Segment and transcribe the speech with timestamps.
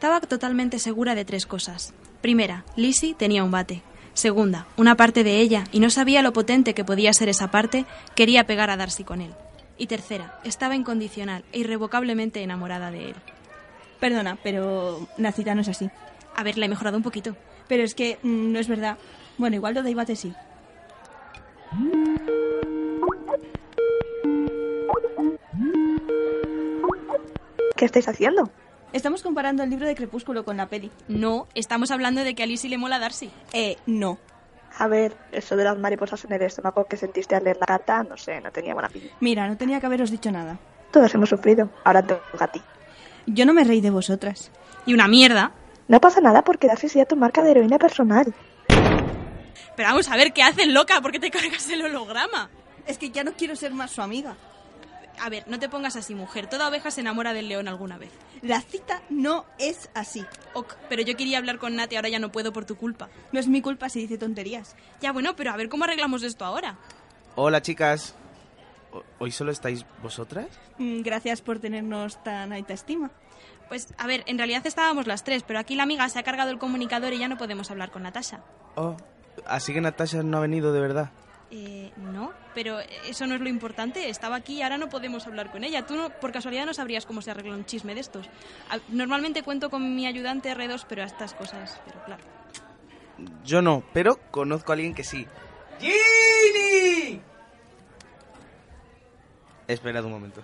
[0.00, 1.92] Estaba totalmente segura de tres cosas.
[2.22, 3.82] Primera, Lizzie tenía un bate.
[4.14, 7.84] Segunda, una parte de ella, y no sabía lo potente que podía ser esa parte,
[8.14, 9.34] quería pegar a Darcy con él.
[9.76, 13.14] Y tercera, estaba incondicional e irrevocablemente enamorada de él.
[14.00, 15.90] Perdona, pero la cita no es así.
[16.34, 17.36] A ver, la he mejorado un poquito.
[17.68, 18.96] Pero es que mm, no es verdad.
[19.36, 20.32] Bueno, igual lo de Ibate sí.
[27.76, 28.50] ¿Qué estáis haciendo?
[28.92, 30.90] Estamos comparando el libro de Crepúsculo con la peli.
[31.06, 33.30] No, estamos hablando de que a Lizzie le mola Darcy.
[33.52, 34.18] Eh, no.
[34.78, 38.02] A ver, eso de las mariposas en el estómago que sentiste al leer la carta,
[38.02, 39.14] no sé, no tenía buena pinta.
[39.20, 40.58] Mira, no tenía que haberos dicho nada.
[40.90, 42.60] Todos hemos sufrido, ahora te toca a ti.
[43.26, 44.50] Yo no me reí de vosotras.
[44.86, 45.52] Y una mierda.
[45.86, 48.34] No pasa nada porque Darcy sea tu marca de heroína personal.
[49.76, 51.00] Pero vamos a ver, ¿qué haces, loca?
[51.00, 52.50] ¿Por qué te cargas el holograma?
[52.86, 54.36] Es que ya no quiero ser más su amiga.
[55.22, 56.48] A ver, no te pongas así, mujer.
[56.48, 58.10] Toda oveja se enamora del león alguna vez.
[58.42, 60.24] La cita no es así.
[60.54, 63.08] Ok, pero yo quería hablar con Nat y ahora ya no puedo por tu culpa.
[63.32, 64.74] No es mi culpa si dice tonterías.
[65.00, 66.76] Ya bueno, pero a ver cómo arreglamos esto ahora.
[67.36, 68.14] Hola chicas.
[68.92, 70.46] ¿Ho- ¿Hoy solo estáis vosotras?
[70.78, 73.10] Mm, Gracias por tenernos tan alta estima.
[73.68, 76.50] Pues a ver, en realidad estábamos las tres, pero aquí la amiga se ha cargado
[76.50, 78.40] el comunicador y ya no podemos hablar con Natasha.
[78.74, 78.96] Oh,
[79.46, 81.10] así que Natasha no ha venido de verdad.
[81.52, 82.78] Eh, no, pero
[83.08, 84.08] eso no es lo importante.
[84.08, 85.84] Estaba aquí y ahora no podemos hablar con ella.
[85.84, 88.28] Tú no, por casualidad no sabrías cómo se arregla un chisme de estos.
[88.88, 92.22] Normalmente cuento con mi ayudante R2, pero a estas cosas, pero claro.
[93.44, 95.26] Yo no, pero conozco a alguien que sí.
[95.80, 97.20] ¡Ginny!
[99.66, 100.42] Esperad un momento.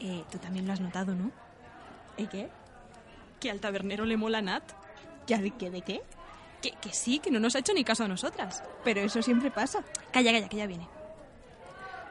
[0.00, 1.30] Eh, tú también lo has notado, ¿no?
[2.16, 2.48] ¿Y qué?
[3.40, 4.64] Que al tabernero le mola Nat.
[5.26, 5.70] ¿Ya de qué?
[5.70, 6.02] ¿De qué?
[6.62, 8.62] Que, que sí, que no nos ha hecho ni caso a nosotras.
[8.84, 9.82] Pero eso siempre pasa.
[10.12, 10.88] Calla, calla, que ya viene.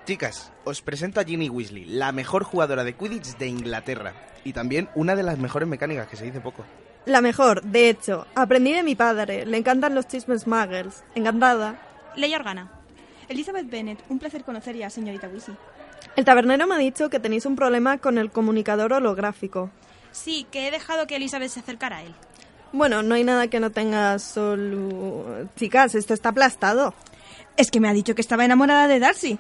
[0.06, 4.13] Chicas, os presento a Ginny Weasley, la mejor jugadora de Quidditch de Inglaterra.
[4.44, 6.66] Y también una de las mejores mecánicas, que se dice poco.
[7.06, 8.28] La mejor, de hecho.
[8.35, 9.45] Aprendí de mi padre.
[9.45, 11.03] Le encantan los chismes muggles.
[11.16, 11.79] Encantada.
[12.16, 12.72] Ley Organa.
[13.29, 15.57] Elizabeth Bennet, un placer conocerla, señorita Weasley.
[16.16, 19.69] El tabernero me ha dicho que tenéis un problema con el comunicador holográfico.
[20.11, 22.13] Sí, que he dejado que Elizabeth se acercara a él.
[22.73, 25.47] Bueno, no hay nada que no tenga solo...
[25.57, 26.93] Chicas, esto está aplastado.
[27.57, 29.39] Es que me ha dicho que estaba enamorada de Darcy.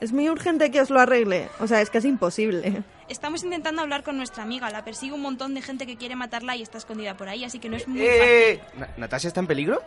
[0.00, 1.48] Es muy urgente que os lo arregle.
[1.60, 2.82] O sea, es casi imposible.
[3.08, 4.70] Estamos intentando hablar con nuestra amiga.
[4.70, 7.58] La persigue un montón de gente que quiere matarla y está escondida por ahí, así
[7.58, 8.12] que no es muy fácil.
[8.22, 8.60] ¡Eh!
[8.78, 9.80] Na- ¿Natasha está en peligro?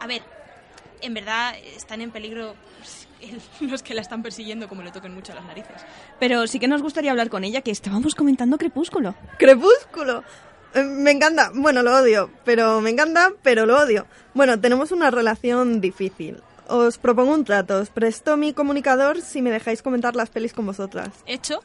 [0.00, 0.22] A ver,
[1.02, 2.54] en verdad están en peligro
[3.20, 3.40] el-
[3.70, 5.76] los que la están persiguiendo como le toquen mucho las narices.
[6.18, 9.14] Pero sí que nos gustaría hablar con ella, que estábamos comentando Crepúsculo.
[9.38, 10.24] ¡Crepúsculo!
[10.74, 11.50] Me encanta.
[11.54, 12.30] Bueno, lo odio.
[12.44, 14.06] Pero me encanta, pero lo odio.
[14.34, 16.42] Bueno, tenemos una relación difícil.
[16.66, 17.78] Os propongo un trato.
[17.78, 21.10] Os presto mi comunicador si me dejáis comentar las pelis con vosotras.
[21.26, 21.60] ¿Hecho?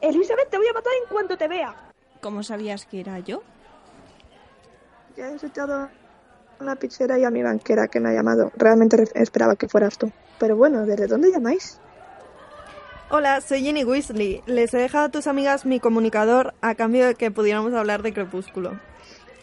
[0.00, 1.74] Elizabeth, te voy a matar en cuanto te vea.
[2.20, 3.42] ¿Cómo sabías que era yo?
[5.16, 5.90] Ya he citado a
[6.60, 8.52] una pizzera y a mi banquera que me ha llamado.
[8.56, 10.10] Realmente re- esperaba que fueras tú.
[10.38, 11.80] Pero bueno, ¿desde dónde llamáis?
[13.08, 14.42] Hola, soy Ginny Weasley.
[14.46, 18.12] Les he dejado a tus amigas mi comunicador a cambio de que pudiéramos hablar de
[18.12, 18.78] Crepúsculo.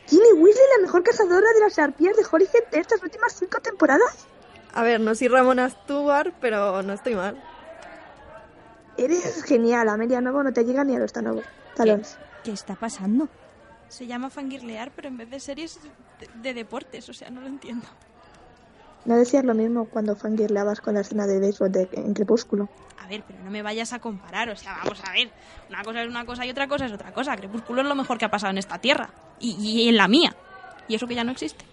[0.07, 4.27] Ginny Weasley, la mejor cazadora de las arpías de Holyhead de estas últimas cinco temporadas.
[4.73, 7.41] A ver, no soy Ramona Stewart, pero no estoy mal.
[8.97, 11.43] Eres genial, Amelia Novo no te llega ni a los tanovo-
[11.75, 12.17] talones.
[12.43, 13.29] ¿Qué está pasando?
[13.87, 15.79] Se llama fangirlear, pero en vez de series
[16.19, 17.85] de, de deportes, o sea, no lo entiendo.
[19.05, 22.69] No decías lo mismo cuando fangirleabas con la escena de béisbol de, en Crepúsculo.
[22.99, 25.29] A ver, pero no me vayas a comparar, o sea, vamos a ver.
[25.69, 27.35] Una cosa es una cosa y otra cosa es otra cosa.
[27.35, 29.09] Crepúsculo es lo mejor que ha pasado en esta tierra.
[29.39, 30.35] Y, y en la mía.
[30.87, 31.65] Y eso que ya no existe.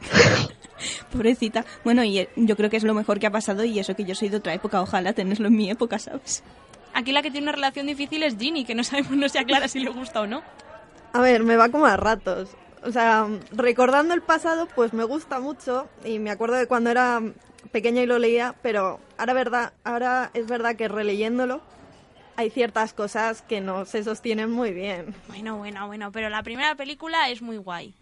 [1.12, 1.64] Pobrecita.
[1.84, 4.04] Bueno, y eh, yo creo que es lo mejor que ha pasado y eso que
[4.04, 4.82] yo soy de otra época.
[4.82, 6.42] Ojalá tenerlo en mi época, ¿sabes?
[6.92, 9.68] Aquí la que tiene una relación difícil es Ginny, que no sabemos, no se aclara
[9.68, 10.42] si le gusta o no.
[11.12, 12.50] A ver, me va como a ratos.
[12.84, 17.22] O sea, recordando el pasado, pues me gusta mucho y me acuerdo de cuando era
[17.72, 21.62] pequeña y lo leía, pero ahora verdad, ahora es verdad que releyéndolo
[22.36, 25.14] hay ciertas cosas que no se sostienen muy bien.
[25.28, 27.94] Bueno, bueno, bueno, pero la primera película es muy guay.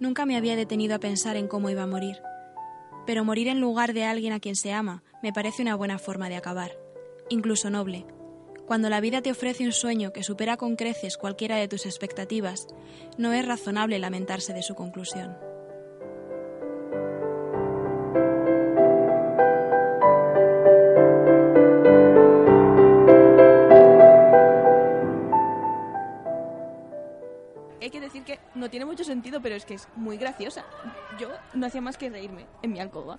[0.00, 2.18] Nunca me había detenido a pensar en cómo iba a morir.
[3.06, 6.28] Pero morir en lugar de alguien a quien se ama me parece una buena forma
[6.28, 6.72] de acabar,
[7.30, 8.04] incluso noble.
[8.66, 12.66] Cuando la vida te ofrece un sueño que supera con creces cualquiera de tus expectativas,
[13.18, 15.36] no es razonable lamentarse de su conclusión.
[27.82, 30.64] Hay que decir que no tiene mucho sentido, pero es que es muy graciosa.
[31.20, 33.18] Yo no hacía más que reírme en mi alcoba.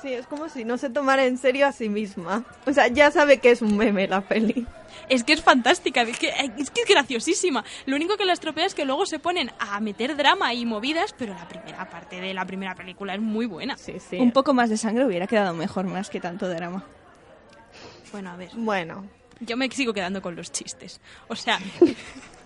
[0.00, 2.44] Sí, es como si no se tomara en serio a sí misma.
[2.66, 4.66] O sea, ya sabe que es un meme la peli.
[5.08, 6.28] Es que es fantástica, es que,
[6.58, 7.64] es que es graciosísima.
[7.86, 11.14] Lo único que la estropea es que luego se ponen a meter drama y movidas,
[11.18, 13.76] pero la primera parte de la primera película es muy buena.
[13.76, 14.16] Sí, sí.
[14.18, 16.84] Un poco más de sangre hubiera quedado mejor, más que tanto drama.
[18.12, 19.06] Bueno, a ver, Bueno,
[19.40, 21.00] yo me sigo quedando con los chistes.
[21.28, 21.58] O sea,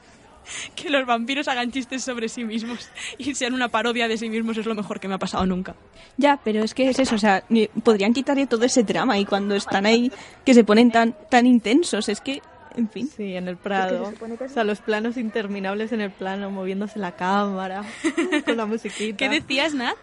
[0.75, 4.56] que los vampiros hagan chistes sobre sí mismos y sean una parodia de sí mismos
[4.58, 5.75] es lo mejor que me ha pasado nunca.
[6.16, 7.44] Ya, pero es que es eso, o sea,
[7.82, 10.12] podrían quitarle todo ese drama y cuando están ahí
[10.44, 12.43] que se ponen tan tan intensos, es que,
[12.76, 13.08] en fin.
[13.08, 14.12] sí, en el Prado.
[14.40, 17.84] O sea, los planos interminables en el plano, moviéndose la cámara,
[18.44, 19.16] con la musiquita.
[19.16, 19.96] ¿Qué decías, Nat?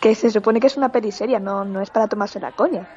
[0.00, 2.88] Que se supone que es una peli seria, no, no es para tomarse la coña.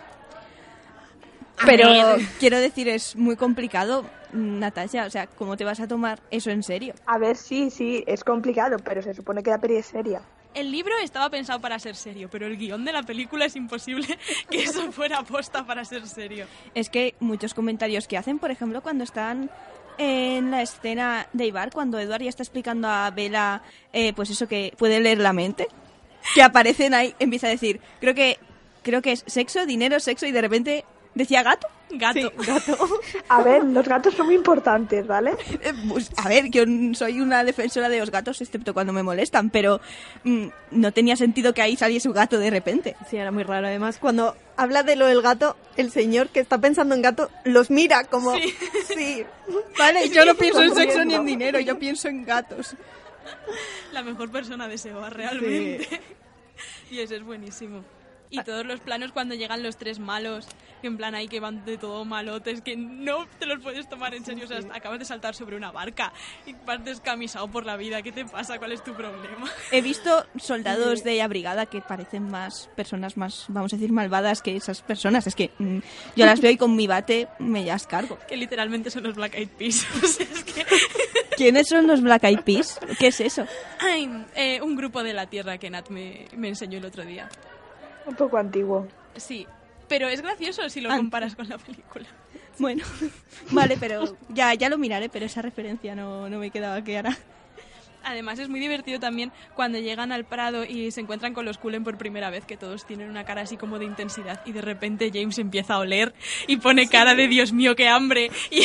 [1.66, 6.50] Pero quiero decir, es muy complicado, Natasha, o sea, ¿cómo te vas a tomar eso
[6.50, 6.94] en serio?
[7.06, 10.22] A ver, sí, sí, es complicado, pero se supone que la peli es seria.
[10.54, 14.18] El libro estaba pensado para ser serio, pero el guion de la película es imposible
[14.50, 16.46] que eso fuera aposta para ser serio.
[16.76, 19.50] Es que muchos comentarios que hacen, por ejemplo, cuando están
[19.98, 23.62] en la escena de Ibar, cuando Edward ya está explicando a Bella,
[23.94, 25.68] eh, pues eso que puede leer la mente,
[26.34, 28.38] que aparecen ahí, empieza a decir, creo que
[28.84, 30.86] creo que es sexo, dinero, sexo, y de repente
[31.16, 31.68] decía gato.
[31.94, 32.32] Gato.
[33.28, 35.32] A ver, los gatos son muy importantes, ¿vale?
[35.62, 36.64] Eh, pues, a ver, yo
[36.94, 39.82] soy una defensora de los gatos, excepto cuando me molestan, pero
[40.24, 42.96] mm, no tenía sentido que ahí saliese un gato de repente.
[43.10, 43.68] Sí, era muy raro.
[43.68, 47.70] Además, cuando habla de lo del gato, el señor que está pensando en gato los
[47.70, 48.36] mira como...
[48.36, 48.56] Sí.
[48.88, 49.26] sí.
[49.78, 52.76] Vale, yo no pienso en sexo ni en dinero, yo pienso en gatos.
[53.92, 55.88] La mejor persona de Seba, realmente.
[56.92, 57.86] Y ese es buenísimo.
[58.32, 60.48] Y todos los planos cuando llegan los tres malos,
[60.82, 64.16] que en plan ahí que van de todo malotes, que no te los puedes tomar
[64.16, 64.46] en serio.
[64.46, 66.14] O sea, acabas de saltar sobre una barca
[66.46, 68.02] y vas descamisado por la vida.
[68.02, 68.58] ¿Qué te pasa?
[68.58, 69.50] ¿Cuál es tu problema?
[69.72, 74.42] He visto soldados de la brigada que parecen más personas más, vamos a decir, malvadas
[74.42, 75.28] que esas personas.
[75.28, 75.80] Es que mm,
[76.16, 78.18] yo las veo y con mi bate me las cargo.
[78.30, 79.86] Que literalmente son los Black Eyed Peas.
[80.02, 80.66] O sea, es que...
[81.38, 82.80] ¿Quiénes son los Black Eyed Peas?
[82.98, 83.46] ¿Qué es eso?
[83.80, 87.30] Ay, eh, un grupo de la Tierra que Nat me, me enseñó el otro día.
[88.06, 88.88] Un poco antiguo.
[89.16, 89.48] Sí,
[89.88, 92.08] pero es gracioso si lo comparas con la película.
[92.58, 92.84] Bueno,
[93.52, 97.18] vale, pero ya, ya lo miraré, pero esa referencia no, no me quedaba clara.
[98.04, 101.84] Además es muy divertido también cuando llegan al Prado y se encuentran con los Cullen
[101.84, 105.12] por primera vez, que todos tienen una cara así como de intensidad y de repente
[105.14, 106.14] James empieza a oler
[106.48, 108.64] y pone cara de Dios mío, qué hambre y,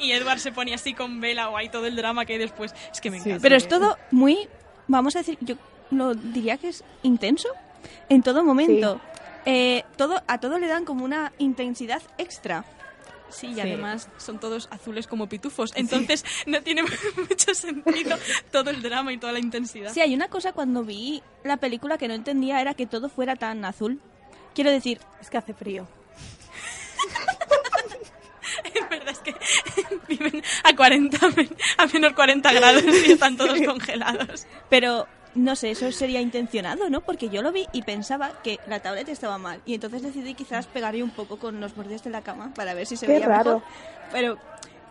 [0.00, 2.74] y Edward se pone así con vela o hay todo el drama que hay después.
[2.92, 3.38] Es que me encanta.
[3.40, 4.48] Pero es todo muy,
[4.88, 5.56] vamos a decir, yo
[5.90, 7.48] lo diría que es intenso
[8.08, 9.00] en todo momento.
[9.46, 12.64] Eh, todo, a todo le dan como una intensidad extra.
[13.30, 13.60] Sí, y Sí.
[13.60, 16.82] además son todos azules como pitufos, entonces no tiene
[17.28, 18.16] mucho sentido
[18.52, 19.92] todo el drama y toda la intensidad.
[19.92, 23.34] Sí, hay una cosa cuando vi la película que no entendía era que todo fuera
[23.36, 24.00] tan azul.
[24.54, 25.86] Quiero decir, Es que hace frío.
[28.74, 29.34] Es verdad, es que
[30.08, 34.46] viven a 40, men- a menos 40 grados y están todos congelados.
[34.68, 37.00] pero no sé, eso sería intencionado, ¿no?
[37.00, 39.60] Porque yo lo vi y pensaba que la tablet estaba mal.
[39.66, 42.86] Y entonces decidí quizás pegarle un poco con los bordes de la cama para ver
[42.86, 43.54] si se Qué veía raro.
[43.56, 43.62] mejor.
[44.12, 44.38] Pero,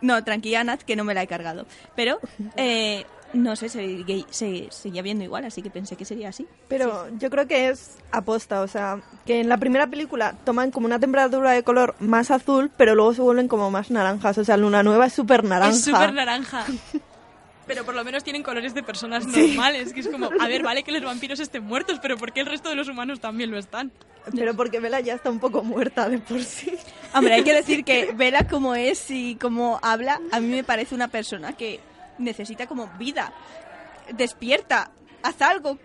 [0.02, 1.66] no, tranquila, Nat, que no me la he cargado.
[1.96, 2.20] Pero,
[2.58, 6.46] eh, no sé, se, se seguía viendo igual, así que pensé que sería así.
[6.68, 10.86] Pero yo creo que es aposta, o sea, que en la primera película toman como
[10.86, 14.38] una temperatura de color más azul, pero luego se vuelven como más naranjas.
[14.38, 15.76] O sea, Luna Nueva es súper naranja.
[15.76, 16.66] Es súper naranja.
[17.66, 20.84] Pero por lo menos tienen colores de personas normales, que es como, a ver, vale
[20.84, 23.58] que los vampiros estén muertos, pero ¿por qué el resto de los humanos también lo
[23.58, 23.92] están?
[24.36, 26.74] Pero porque Bella ya está un poco muerta de por sí.
[27.14, 30.96] Hombre, hay que decir que Vela como es y como habla, a mí me parece
[30.96, 31.80] una persona que
[32.18, 33.34] necesita como vida.
[34.14, 34.92] Despierta,
[35.22, 35.78] haz algo.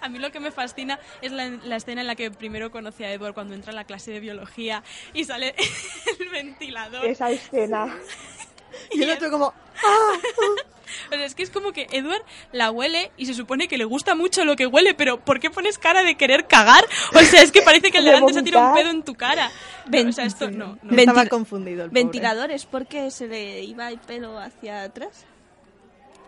[0.00, 3.04] A mí lo que me fascina es la, la escena en la que primero conoce
[3.04, 4.82] a Edward cuando entra a la clase de biología
[5.12, 5.54] y sale
[6.20, 7.04] el ventilador.
[7.06, 7.94] Esa escena.
[8.90, 9.52] Y el otro como...
[11.08, 12.22] Pero es que es como que Edward
[12.52, 15.50] la huele y se supone que le gusta mucho lo que huele, pero ¿por qué
[15.50, 16.84] pones cara de querer cagar?
[17.14, 19.02] O sea, es que parece que el De delante se ha tirado un pedo en
[19.02, 19.50] tu cara.
[19.86, 20.78] Ven- o sea, esto no.
[20.82, 20.96] no.
[20.96, 22.02] Estaba confundido el pobre.
[22.02, 25.24] Ventiladores, porque se le iba el pelo hacia atrás.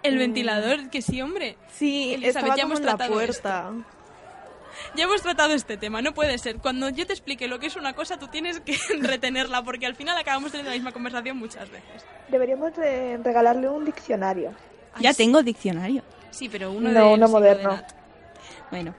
[0.03, 1.57] El ventilador, que sí, hombre.
[1.79, 3.73] Sí, Elizabeth, estaba ya como hemos en la puerta.
[4.97, 6.59] Ya hemos tratado este tema, no puede ser.
[6.59, 9.95] Cuando yo te explique lo que es una cosa, tú tienes que retenerla, porque al
[9.95, 12.05] final acabamos teniendo la misma conversación muchas veces.
[12.29, 14.53] Deberíamos de regalarle un diccionario.
[14.95, 15.19] Ay, ya sí.
[15.19, 16.03] tengo diccionario.
[16.31, 17.77] Sí, pero uno No, del uno moderno.
[17.77, 17.83] de.
[18.71, 18.95] Bueno.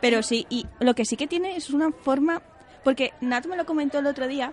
[0.00, 2.42] Pero sí, y lo que sí que tiene es una forma...
[2.82, 4.52] Porque Nat me lo comentó el otro día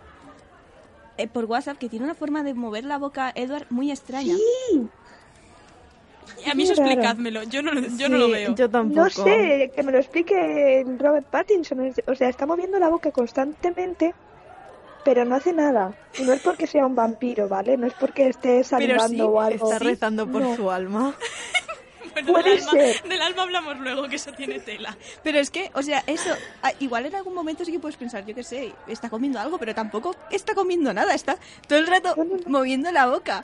[1.17, 4.35] eh, por WhatsApp, que tiene una forma de mover la boca Edward muy extraña.
[6.49, 6.85] A mí eso raro.
[6.89, 8.55] explicádmelo, yo no, yo no lo Sí, veo.
[8.55, 9.01] Yo tampoco.
[9.01, 11.93] No sé, que me lo explique Robert Pattinson.
[12.07, 14.13] O sea, está moviendo la boca constantemente,
[15.05, 15.93] pero no hace nada.
[16.17, 17.77] Y no es porque sea un vampiro, ¿vale?
[17.77, 19.65] No es porque esté salivando sí, o algo.
[19.71, 20.55] Está rezando por No.
[20.55, 21.13] su alma.
[22.11, 23.03] Bueno, Puede del, alma, ser.
[23.03, 24.97] del alma hablamos luego, que eso tiene tela.
[25.23, 26.31] Pero es que, o sea, eso,
[26.79, 29.75] igual en algún momento sí que puedes pensar, yo qué sé, está comiendo algo, pero
[29.75, 32.41] tampoco está comiendo nada, está todo el rato No, no, no.
[32.47, 33.41] moviendo la boca.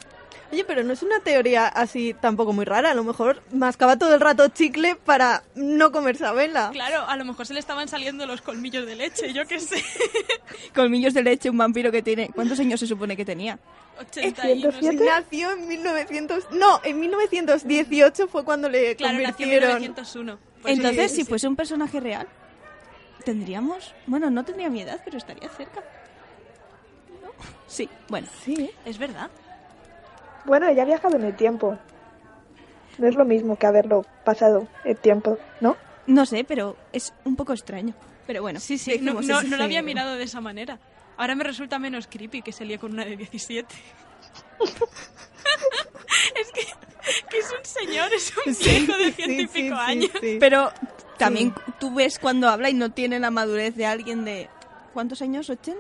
[0.51, 2.91] Oye, pero no es una teoría así tampoco muy rara.
[2.91, 6.69] A lo mejor mascaba todo el rato chicle para no comerse a vela.
[6.71, 9.83] Claro, a lo mejor se le estaban saliendo los colmillos de leche, yo qué sé.
[10.75, 12.29] Colmillos de leche, un vampiro que tiene...
[12.29, 13.57] ¿Cuántos años se supone que tenía?
[13.99, 14.79] 80 y no sé.
[14.79, 15.05] 107.
[15.05, 16.51] Nació en 1900...
[16.51, 19.81] No, en 1918 fue cuando le Claro, nació en convirtieron...
[19.81, 20.39] 1901.
[20.61, 21.29] Pues Entonces, sí, si sí.
[21.29, 22.27] fuese un personaje real,
[23.23, 23.93] tendríamos...
[24.05, 25.81] Bueno, no tendría mi edad, pero estaría cerca.
[27.23, 27.31] ¿No?
[27.67, 28.27] Sí, bueno.
[28.43, 28.69] Sí.
[28.85, 29.29] Es verdad.
[30.45, 31.77] Bueno, ella ha viajado en el tiempo.
[32.97, 35.75] No es lo mismo que haberlo pasado el tiempo, ¿no?
[36.07, 37.93] No sé, pero es un poco extraño.
[38.27, 39.85] Pero bueno, Sí, sí, no, lo había sí.
[39.85, 40.79] mirado de esa manera.
[41.17, 43.73] Ahora me resulta menos creepy que se lía con una de 17.
[46.39, 46.61] es que,
[47.29, 50.11] que es un señor, es un viejo de ciento y Sí, pico sí, años.
[50.21, 50.37] sí.
[50.39, 50.71] Pero
[51.17, 54.49] también tú ves cuando habla y no tiene la madurez de alguien de...
[54.93, 55.49] ¿Cuántos años?
[55.49, 55.75] ¿80?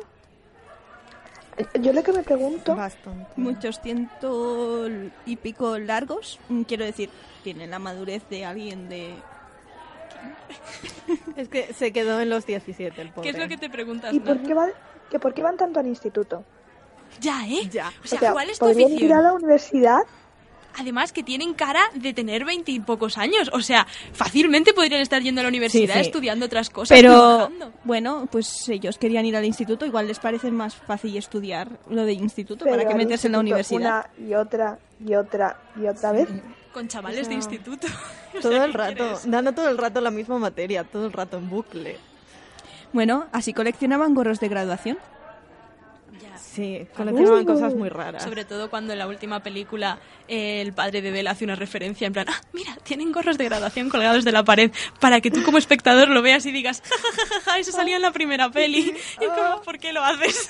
[1.79, 3.31] Yo lo que me pregunto, Bastante.
[3.37, 4.87] Muchos ciento
[5.25, 6.39] y pico largos.
[6.49, 7.09] Mm, Quiero decir,
[7.43, 9.15] tiene la madurez de alguien de...
[11.37, 13.29] Es que se quedó en los 17 el pobre.
[13.29, 14.13] ¿Qué es lo que te preguntas?
[14.13, 14.67] ¿y por qué, va,
[15.09, 16.43] que por qué van tanto al instituto?
[17.21, 17.69] Ya, ¿eh?
[17.69, 17.91] Ya.
[18.03, 20.01] O sea, o sea, ¿cuál es tu podrían ir a la universidad
[20.77, 23.49] Además que tienen cara de tener veintipocos años.
[23.53, 26.01] O sea, fácilmente podrían estar yendo a la universidad sí.
[26.01, 26.97] estudiando otras cosas.
[26.97, 27.73] Pero trabajando.
[27.83, 29.85] bueno, pues ellos querían ir al instituto.
[29.85, 33.39] Igual les parece más fácil estudiar lo de instituto pero para que meterse en la
[33.39, 34.05] universidad.
[34.17, 36.27] Una y otra y otra y otra vez.
[36.73, 37.87] Con chavales O sea, de instituto.
[38.35, 39.31] O Todo sea, el ¿qué rato, quieres?
[39.31, 41.97] dando todo el rato la misma materia, todo el rato en bucle.
[42.91, 44.97] Bueno, así coleccionaban gorros de graduación.
[46.55, 47.45] Sí, coleccionaban Uh.
[47.45, 48.23] cosas muy raras.
[48.23, 52.07] Sobre todo cuando en la última película eh, el padre de Bella hace una referencia
[52.07, 55.43] en plan, ah, mira, tienen gorros de graduación colgados de la pared para que tú
[55.43, 58.11] como espectador lo veas y digas, ja, ja, ja, ja, ja, eso salía en la
[58.11, 58.95] primera peli.
[59.21, 60.49] Y como, ¿por qué lo haces?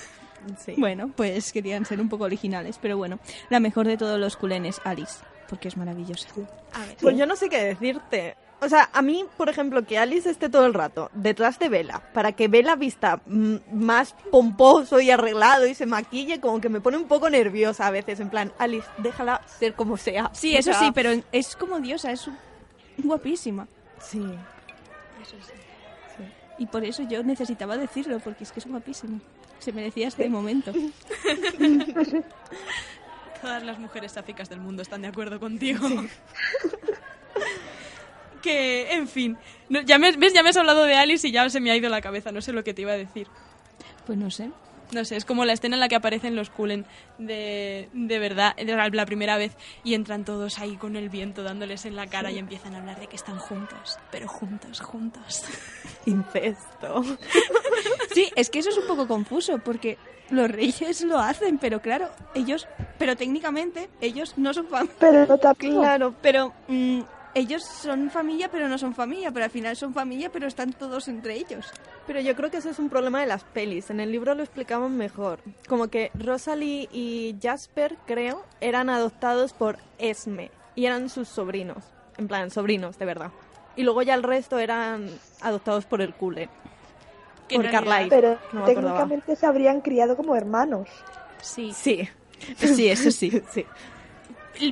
[0.64, 0.76] Sí.
[0.78, 3.20] Bueno, pues querían ser un poco originales, pero bueno,
[3.50, 5.16] la mejor de todos los culenes, Alice,
[5.50, 6.28] porque es maravillosa.
[6.74, 8.36] A ver, Pues yo no sé qué decirte.
[8.62, 12.02] O sea, a mí, por ejemplo, que Alice esté todo el rato detrás de Bella,
[12.14, 16.82] para que Bella vista mm, más pomposo y arreglado y se maquille, como que me
[16.82, 18.20] pone un poco nerviosa a veces.
[18.20, 20.32] En plan, Alice, déjala ser como sea.
[20.34, 22.30] Sí, eso sea, sí, pero es como diosa, es
[22.98, 23.68] guapísima.
[24.00, 24.24] Sí.
[26.58, 29.20] Y por eso yo necesitaba decirlo, porque es que es guapísima.
[29.60, 30.72] Se merecía este momento.
[33.42, 35.88] todas las mujeres sáficas del mundo están de acuerdo contigo.
[38.46, 39.38] que, en fin,
[39.70, 40.32] no, ya me, ¿ves?
[40.32, 42.42] Ya me has hablado de Alice y ya se me ha ido la cabeza, no
[42.42, 43.28] sé lo que te iba a decir.
[44.06, 44.52] Pues no sé.
[44.92, 46.86] No sé, es como la escena en la que aparecen los Cullen
[47.18, 51.88] de, de verdad, de la, primera vez, y entran todos ahí con el viento dándoles
[51.88, 55.44] en la cara y empiezan a hablar de que están juntos, pero juntos, juntos.
[56.06, 57.04] Incesto.
[58.14, 59.98] Sí, es que eso es un poco confuso, porque
[60.30, 62.66] los reyes lo hacen, pero claro, ellos,
[62.98, 64.96] pero técnicamente ellos no son familia.
[65.00, 65.38] Pero no.
[65.38, 67.02] Claro, pero mm,
[67.36, 71.08] ellos son familia, pero no son familia, pero al final son familia, pero están todos
[71.10, 71.70] entre ellos.
[72.08, 73.90] Pero yo creo que eso es un problema de las pelis.
[73.90, 75.40] En el libro lo explicaban mejor.
[75.68, 80.50] Como que Rosalie y Jasper, creo, eran adoptados por Esme.
[80.76, 81.84] Y eran sus sobrinos.
[82.18, 83.32] En plan, sobrinos, de verdad.
[83.76, 85.10] Y luego ya el resto eran
[85.42, 86.48] adoptados por el Cule.
[87.50, 88.10] Que Por Carlyle.
[88.10, 88.74] Pero No me acordaba.
[88.74, 90.88] técnicamente se habrían criado como hermanos.
[91.42, 91.74] Sí.
[91.74, 92.08] Sí,
[92.56, 93.44] sí, eso sí.
[93.52, 93.66] sí.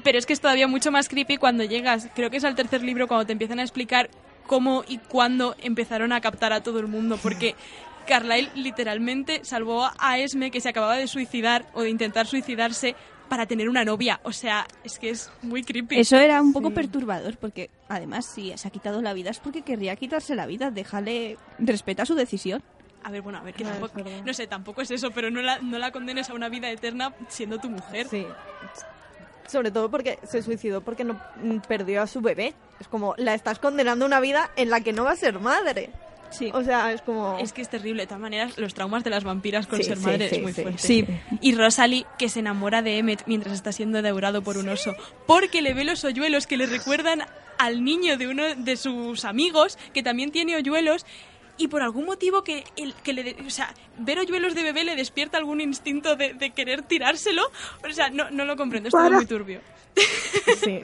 [0.03, 2.83] Pero es que es todavía mucho más creepy cuando llegas, creo que es al tercer
[2.83, 4.09] libro, cuando te empiezan a explicar
[4.47, 7.55] cómo y cuándo empezaron a captar a todo el mundo, porque
[8.07, 12.95] Carlyle literalmente salvó a Esme que se acababa de suicidar o de intentar suicidarse
[13.29, 14.19] para tener una novia.
[14.23, 15.99] O sea, es que es muy creepy.
[15.99, 19.61] Eso era un poco perturbador porque además si se ha quitado la vida es porque
[19.61, 20.71] querría quitarse la vida.
[20.71, 22.61] Déjale, respeta su decisión.
[23.03, 25.41] A ver, bueno, a ver, que Claro, tampoco, no sé, tampoco es eso, pero no
[25.41, 28.07] la, no la condenes a una vida eterna siendo tu mujer.
[28.07, 28.25] Sí.
[29.47, 32.53] Sobre todo porque se suicidó porque no mm, perdió a su bebé.
[32.79, 35.39] Es como, la estás condenando a una vida en la que no va a ser
[35.39, 35.89] madre.
[36.33, 36.49] Sí.
[36.53, 37.37] O sea, es como...
[37.39, 38.03] Es que es terrible.
[38.03, 40.41] De todas maneras, los traumas de las vampiras con Sí, ser sí, madre sí, es
[40.41, 40.77] muy fuerte.
[40.79, 41.05] Sí.
[41.41, 44.95] Y Rosalie, que se enamora de Emmet mientras está siendo devorado por un oso.
[45.27, 47.23] Porque le ve los hoyuelos que le recuerdan
[47.59, 51.05] al niño de uno de sus amigos, que también tiene hoyuelos.
[51.57, 53.23] Y por algún motivo que, el, que le...
[53.23, 57.43] de- o sea, ver hoyuelos de bebé le despierta algún instinto de, de querer tirárselo.
[57.87, 58.87] O sea, no, no lo comprendo.
[58.89, 59.17] Es todo Para.
[59.17, 59.61] muy turbio.
[60.63, 60.79] Sí.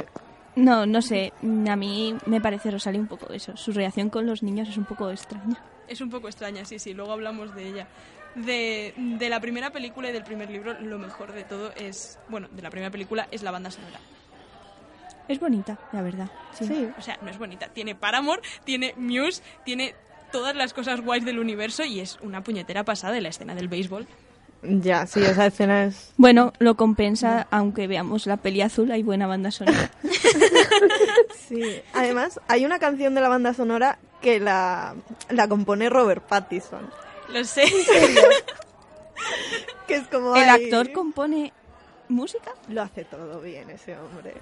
[0.56, 1.34] No, no sé.
[1.70, 3.56] A mí me parece Rosalie un poco eso.
[3.58, 5.58] Su reacción con los niños es un poco extraña.
[5.88, 7.88] Es un poco extraña, sí, sí, luego hablamos de ella.
[8.36, 12.48] De, de la primera película y del primer libro, lo mejor de todo es, bueno,
[12.52, 14.00] de la primera película es la banda sonora.
[15.28, 16.30] Es bonita, la verdad.
[16.54, 16.66] Sí.
[16.68, 16.88] Sí.
[16.98, 19.96] O sea, no es bonita, tiene Paramore, tiene Muse, tiene
[20.32, 23.68] todas las cosas guays del universo y es una puñetera pasada de la escena del
[23.68, 24.08] béisbol.
[24.62, 26.14] Ya, sí, esa escena es...
[26.18, 29.92] Bueno, lo compensa, aunque veamos la peli azul, hay buena banda sonora.
[31.48, 31.82] Sí.
[31.94, 34.94] Además, hay una canción de la banda sonora que la,
[35.30, 36.88] la compone Robert Pattinson.
[37.30, 37.64] Lo sé.
[39.88, 40.36] Que es como...
[40.36, 41.52] ¿El actor compone
[42.08, 42.54] música?
[42.68, 44.36] Lo hace todo bien ese hombre.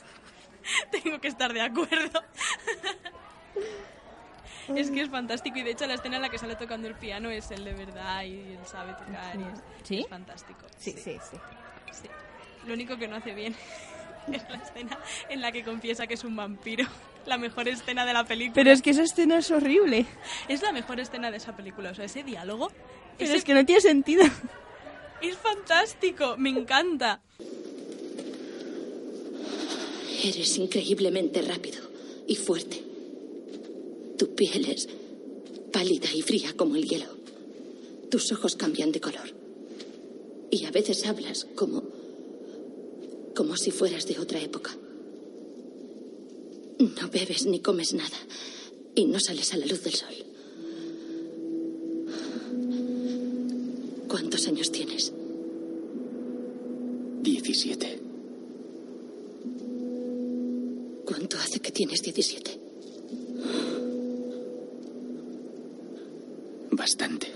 [0.90, 2.22] Tengo que estar de acuerdo.
[4.76, 6.94] Es que es fantástico y de hecho la escena en la que sale tocando el
[6.94, 9.98] piano es él de verdad y él sabe tocar y es, ¿Sí?
[10.00, 10.66] es fantástico.
[10.78, 11.36] Sí, sí, sí.
[11.92, 12.08] Sí.
[12.66, 13.54] Lo único que no hace bien
[14.32, 14.98] es la escena
[15.28, 16.86] en la que confiesa que es un vampiro.
[17.26, 18.54] La mejor escena de la película.
[18.54, 20.06] Pero es que esa escena es horrible.
[20.48, 21.90] Es la mejor escena de esa película.
[21.90, 22.70] O sea, ese diálogo
[23.18, 24.24] Pero ese- es que no tiene sentido.
[25.20, 26.36] es fantástico.
[26.38, 27.20] Me encanta.
[30.24, 31.82] Eres increíblemente rápido
[32.26, 32.82] y fuerte.
[34.20, 34.86] Tu piel es
[35.72, 37.06] pálida y fría como el hielo.
[38.10, 39.32] Tus ojos cambian de color.
[40.50, 41.84] Y a veces hablas como.
[43.34, 44.76] como si fueras de otra época.
[46.80, 48.18] No bebes ni comes nada.
[48.94, 50.14] Y no sales a la luz del sol.
[54.06, 55.14] ¿Cuántos años tienes?
[57.22, 58.00] 17.
[61.06, 62.59] ¿Cuánto hace que tienes 17?
[66.80, 67.30] Bastante.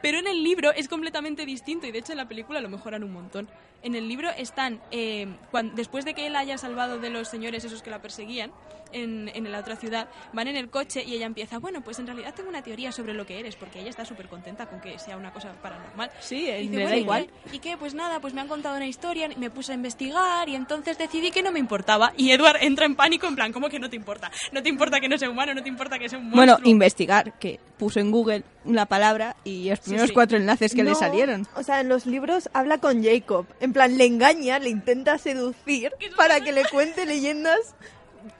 [0.00, 3.04] Pero en el libro es completamente distinto y de hecho en la película lo mejoran
[3.04, 3.48] un montón.
[3.82, 7.64] En el libro están, eh, cuan- después de que él haya salvado de los señores
[7.64, 8.50] esos que la perseguían
[8.92, 12.06] en, en la otra ciudad, van en el coche y ella empieza, bueno, pues en
[12.06, 14.98] realidad tengo una teoría sobre lo que eres, porque ella está súper contenta con que
[14.98, 16.10] sea una cosa paranormal.
[16.20, 17.30] Sí, Y dice, da "Bueno, ¿y igual.
[17.50, 17.56] qué?
[17.56, 17.76] ¿Y qué?
[17.76, 21.30] Pues nada, pues me han contado una historia, me puse a investigar y entonces decidí
[21.30, 22.12] que no me importaba.
[22.16, 24.30] Y Edward entra en pánico en plan, ¿cómo que no te importa?
[24.52, 26.70] No te importa que no sea humano, no te importa que sea un Bueno, monstruo.
[26.70, 30.14] investigar, que puso en Google una palabra y los primeros sí.
[30.14, 31.46] cuatro enlaces que le salieron.
[31.54, 33.46] O sea, en los libros habla con Jacob.
[33.60, 37.74] En plan, le engaña, le intenta seducir para que le cuente leyendas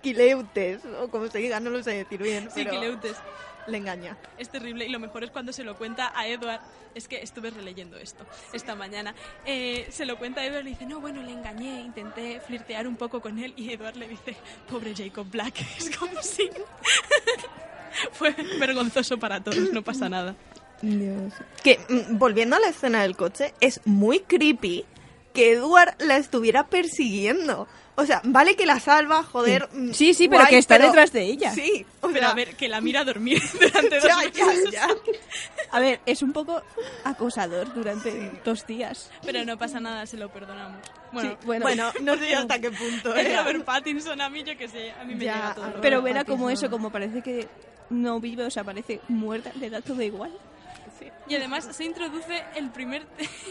[0.02, 2.44] quileutes, o como se diga, no lo sé decir bien.
[2.44, 3.16] Sí, pero Quileutes.
[3.66, 4.16] Le engaña.
[4.38, 6.60] Es terrible y lo mejor es cuando se lo cuenta a Edward.
[6.94, 8.24] Es que estuve releyendo esto
[8.54, 9.14] esta mañana.
[9.44, 12.88] Eh, se lo cuenta a Edward y le dice, no, bueno, le engañé, intenté flirtear
[12.88, 13.52] un poco con él.
[13.56, 14.36] Y Edward le dice,
[14.70, 15.54] pobre Jacob Black.
[15.78, 16.48] Es como si...
[18.12, 20.34] Fue vergonzoso para todos, no pasa nada.
[21.62, 24.84] Que, mm, volviendo a la escena del coche, es muy creepy
[25.34, 27.66] que Edward la estuviera persiguiendo.
[28.00, 29.68] O sea, vale que la salva, joder.
[29.72, 31.52] mm, Sí, sí, pero guay, que está detrás de ella.
[31.52, 34.88] Sí, o Pero sea, a ver, que la mira dormir durante dos ya, ya, ya.
[35.72, 36.62] A ver, es un poco
[37.04, 39.10] acosador durante dos días.
[39.24, 40.78] Pero no pasa nada, se lo perdonamos.
[41.12, 41.62] Bueno, Sí, bueno.
[41.64, 43.14] Bueno, no sé hasta qué punto.
[43.16, 43.36] es ¿eh?
[43.36, 45.64] Robert Pattinson, a mí yo que sé, a mí me Ya, llega todo.
[45.64, 47.48] a Pero verá como eso, como parece que
[47.90, 50.30] no vive, o sea, parece muerta, le da todo igual.
[51.28, 53.06] Y además se introduce el primer,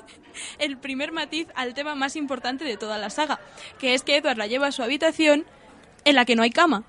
[0.60, 3.40] el primer matiz al tema más importante de toda la saga,
[3.80, 5.46] que es que Edward la lleva a su habitación
[6.06, 6.84] en la que no hay cama.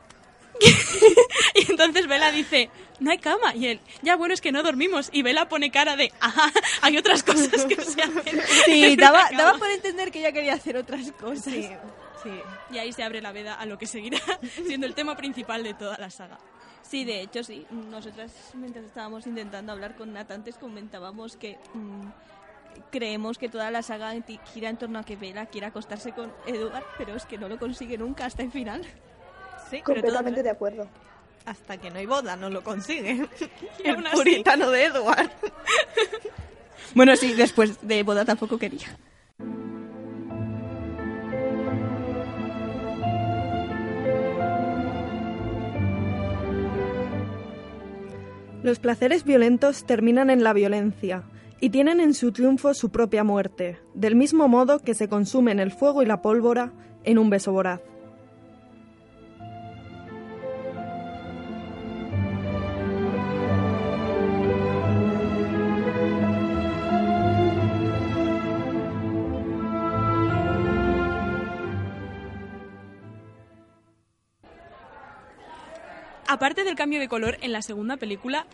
[1.55, 3.55] y entonces Bella dice, no hay cama.
[3.55, 5.09] Y él, ya bueno, es que no dormimos.
[5.13, 8.41] Y Bella pone cara de, ajá, hay otras cosas que se hacen.
[8.65, 9.43] Sí, daba, una cama".
[9.43, 11.45] daba por entender que ella quería hacer otras cosas.
[11.45, 11.69] Sí,
[12.23, 12.31] sí.
[12.71, 14.21] Y ahí se abre la veda a lo que seguirá
[14.67, 16.39] siendo el tema principal de toda la saga.
[16.83, 17.67] Sí, de hecho, sí.
[17.71, 22.09] Nosotras, mientras estábamos intentando hablar con Nat antes, comentábamos que mm,
[22.91, 24.13] creemos que toda la saga
[24.55, 27.59] gira en torno a que Bella quiera acostarse con Edward, pero es que no lo
[27.59, 28.83] consigue nunca hasta el final.
[29.71, 30.89] Sí, Completamente de acuerdo.
[31.45, 33.29] hasta que no hay boda, no lo consigue.
[33.85, 35.31] Y El así- puritano de Edward.
[36.95, 38.89] Bueno, sí, después de boda tampoco quería.
[48.69, 51.23] Los placeres violentos terminan en la violencia
[51.59, 55.71] y tienen en su triunfo su propia muerte, del mismo modo que se consumen el
[55.71, 57.81] fuego y la pólvora en un beso voraz.
[76.39, 78.47] Aparte del cambio de color, en la segunda película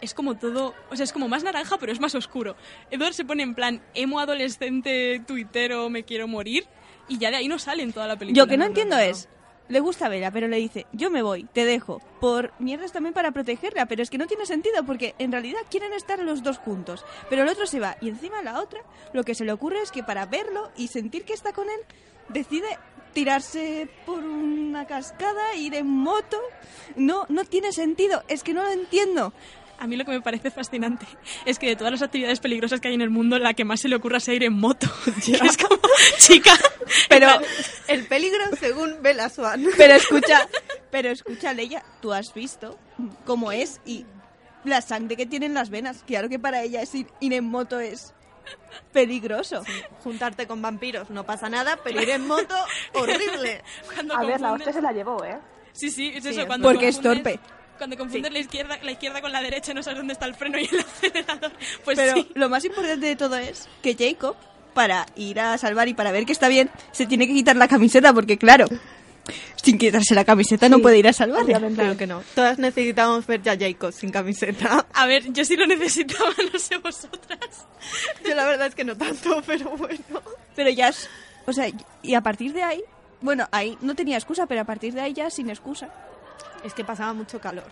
[0.00, 2.56] es como todo, o sea, es como más naranja, pero es más oscuro.
[2.90, 6.66] Edward se pone en plan emo adolescente, tuitero, me quiero morir,
[7.06, 8.42] y ya de ahí no sale en toda la película.
[8.42, 9.28] Yo que no entiendo es,
[9.68, 13.30] le gusta Bella, pero le dice, yo me voy, te dejo, por mierdas también para
[13.30, 17.04] protegerla, pero es que no tiene sentido porque en realidad quieren estar los dos juntos,
[17.30, 18.80] pero el otro se va y encima la otra
[19.12, 21.80] lo que se le ocurre es que para verlo y sentir que está con él,
[22.30, 22.66] decide
[23.18, 26.38] tirarse por una cascada, ir en moto.
[26.94, 29.32] No, no tiene sentido, es que no lo entiendo.
[29.76, 31.04] A mí lo que me parece fascinante
[31.44, 33.80] es que de todas las actividades peligrosas que hay en el mundo, la que más
[33.80, 34.86] se le ocurra es ir en moto.
[35.26, 35.80] Es como,
[36.18, 36.56] chica,
[37.08, 37.28] Pero,
[37.88, 39.66] El peligro según Bella Swan.
[39.76, 40.48] pero escucha,
[40.92, 42.78] pero escucha, Leia, tú has visto
[43.24, 44.06] cómo es y
[44.62, 46.04] la sangre que tienen las venas.
[46.06, 48.14] Claro que para ella es ir, ir en moto es
[48.92, 49.62] peligroso.
[50.02, 52.54] Juntarte con vampiros no pasa nada, pero ir en moto,
[52.94, 53.62] horrible.
[53.94, 55.38] cuando A ver, la confundes- hostia se la llevó, ¿eh?
[55.72, 56.40] Sí, sí, es Sí, eso.
[56.40, 57.38] es cuando Porque es torpe.
[57.76, 60.58] Cuando confundes la, izquierda, la izquierda con la derecha no sabes dónde está el freno
[60.58, 61.52] y el acelerador.
[61.84, 62.28] Pues Pero sí.
[62.34, 64.34] lo más importante de todo es que Jacob,
[64.74, 67.68] para ir a salvar y para ver que está bien, se tiene que quitar la
[67.68, 68.66] camiseta porque, claro,
[69.62, 71.42] sin quitarse la camiseta no Sí, puede ir a salvar.
[71.42, 71.80] obviamente.
[71.82, 72.22] Claro que no.
[72.34, 74.86] Todas necesitábamos ver ya Jacob sin camiseta.
[74.94, 77.66] A ver, yo sí lo necesitaba, no sé vosotras.
[78.26, 80.22] Yo la verdad es que no tanto, pero bueno.
[80.56, 81.08] Pero ya es...
[81.46, 81.68] O sea,
[82.02, 82.82] y a partir de ahí...
[83.20, 85.88] Bueno, ahí no tenía excusa, pero a partir de ahí ya sin excusa.
[86.64, 87.66] Es que pasaba mucho calor.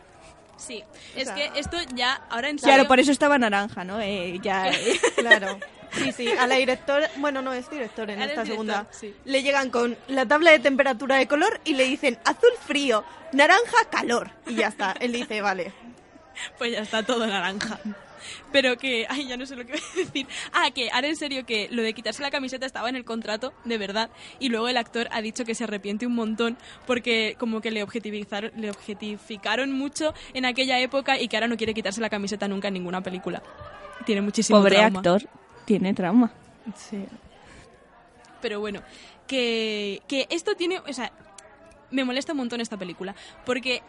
[0.57, 0.83] Sí,
[1.15, 4.01] es que esto ya, ahora en Claro, serio- por eso estaba naranja, ¿no?
[4.01, 4.69] Eh, ya...
[4.73, 4.99] eh.
[5.17, 5.59] Claro.
[5.97, 9.15] Sí, sí, a la directora, bueno, no es director en Ahora esta es segunda, sí.
[9.25, 13.85] le llegan con la tabla de temperatura de color y le dicen azul frío, naranja
[13.91, 14.31] calor.
[14.47, 15.73] Y ya está, él dice, vale.
[16.59, 17.79] Pues ya está todo naranja.
[18.53, 20.27] Pero que, ay, ya no sé lo que voy a decir.
[20.53, 23.53] Ah, que ahora en serio que lo de quitarse la camiseta estaba en el contrato,
[23.65, 24.11] de verdad.
[24.41, 26.57] Y luego el actor ha dicho que se arrepiente un montón
[26.87, 31.57] porque como que le objetivizaron, le objetificaron mucho en aquella época y que ahora no
[31.57, 33.43] quiere quitarse la camiseta nunca en ninguna película.
[34.05, 34.99] Tiene muchísimo Pobre trauma.
[34.99, 35.23] actor,
[35.67, 36.33] tiene trauma.
[36.75, 37.05] Sí.
[38.41, 38.81] Pero bueno,
[39.27, 41.13] que, que esto tiene, o sea,
[41.91, 43.83] me molesta un montón esta película, porque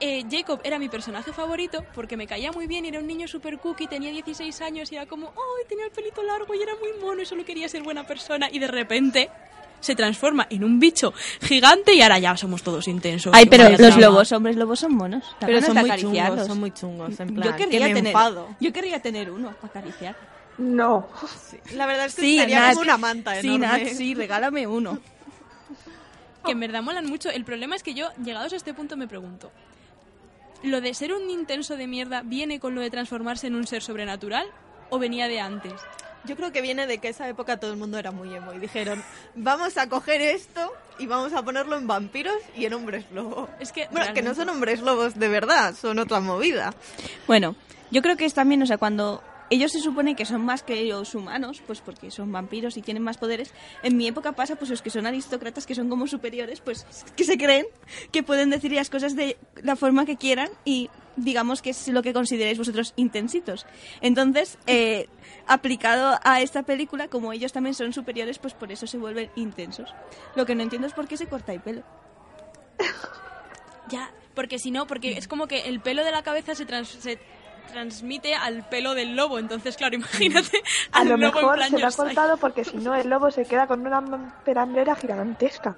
[0.00, 3.58] eh, Jacob era mi personaje favorito, porque me caía muy bien, era un niño super
[3.58, 7.00] cookie, tenía 16 años y era como, ¡ay, tenía el pelito largo y era muy
[7.00, 8.48] mono y solo quería ser buena persona!
[8.50, 9.30] Y de repente
[9.78, 13.32] se transforma en un bicho gigante y ahora ya somos todos intensos.
[13.34, 14.00] Ay, pero los trama.
[14.00, 15.24] lobos, hombres lobos son monos.
[15.40, 16.28] Pero son muy acariciarlos.
[16.28, 18.48] chungos, son muy chungos, en plan, yo querría que me tener, enfado.
[18.60, 20.16] Yo querría tener uno para acariciar.
[20.58, 21.08] No.
[21.74, 22.70] La verdad es que Sí, Nat.
[22.70, 23.84] como una manta Sí, enorme.
[23.84, 24.98] Nat, sí, regálame uno.
[26.44, 27.30] que en verdad molan mucho.
[27.30, 29.50] El problema es que yo, llegados a este punto, me pregunto,
[30.62, 33.82] ¿lo de ser un intenso de mierda viene con lo de transformarse en un ser
[33.82, 34.46] sobrenatural
[34.90, 35.74] o venía de antes?
[36.24, 38.58] Yo creo que viene de que esa época todo el mundo era muy emo y
[38.60, 39.02] dijeron,
[39.34, 43.48] vamos a coger esto y vamos a ponerlo en vampiros y en hombres lobo.
[43.58, 46.74] Es que Bueno, que no son hombres lobos de verdad, son otra movida.
[47.26, 47.56] Bueno,
[47.90, 49.20] yo creo que es también, o sea, cuando
[49.52, 53.02] ellos se supone que son más que los humanos, pues porque son vampiros y tienen
[53.02, 56.60] más poderes, en mi época pasa, pues los que son aristócratas, que son como superiores,
[56.60, 56.86] pues
[57.16, 57.66] que se creen
[58.10, 62.02] que pueden decir las cosas de la forma que quieran y digamos que es lo
[62.02, 63.66] que consideráis vosotros intensitos.
[64.00, 65.08] Entonces, eh,
[65.46, 69.92] aplicado a esta película, como ellos también son superiores, pues por eso se vuelven intensos.
[70.34, 71.82] Lo que no entiendo es por qué se corta el pelo.
[73.88, 76.88] Ya, porque si no, porque es como que el pelo de la cabeza se, trans-
[77.68, 79.38] transmite al pelo del lobo.
[79.38, 82.64] Entonces, claro, imagínate A al lo lobo en mejor plan se lo ha cortado porque
[82.64, 85.76] si no el lobo se queda con una perambrera gigantesca.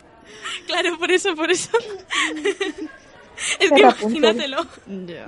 [0.67, 1.71] Claro, por eso, por eso.
[3.61, 4.67] es que imagínatelo.
[5.07, 5.27] Ya.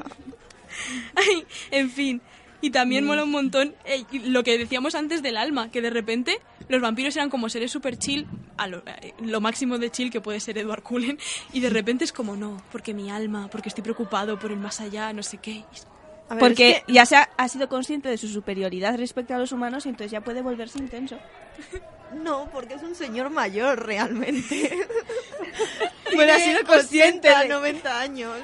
[1.14, 2.20] Ay, en fin.
[2.62, 3.06] Y también Mm.
[3.08, 7.14] mola un montón eh, lo que decíamos antes del alma, que de repente los vampiros
[7.16, 10.56] eran como seres super chill, a lo, eh, lo máximo de chill que puede ser
[10.58, 11.18] Edward Cullen,
[11.52, 14.80] y de repente es como, no, porque mi alma, porque estoy preocupado por el más
[14.80, 15.50] allá, no sé qué.
[15.50, 15.95] Y es- A
[16.34, 19.38] ver, Porque es que- ya se ha, ha sido consciente de su superioridad respecto a
[19.38, 21.18] los humanos y entonces ya puede volverse intenso.
[22.22, 24.78] No, porque es un señor mayor realmente.
[26.14, 28.36] Bueno, ha sido consciente 80, de- 90 años.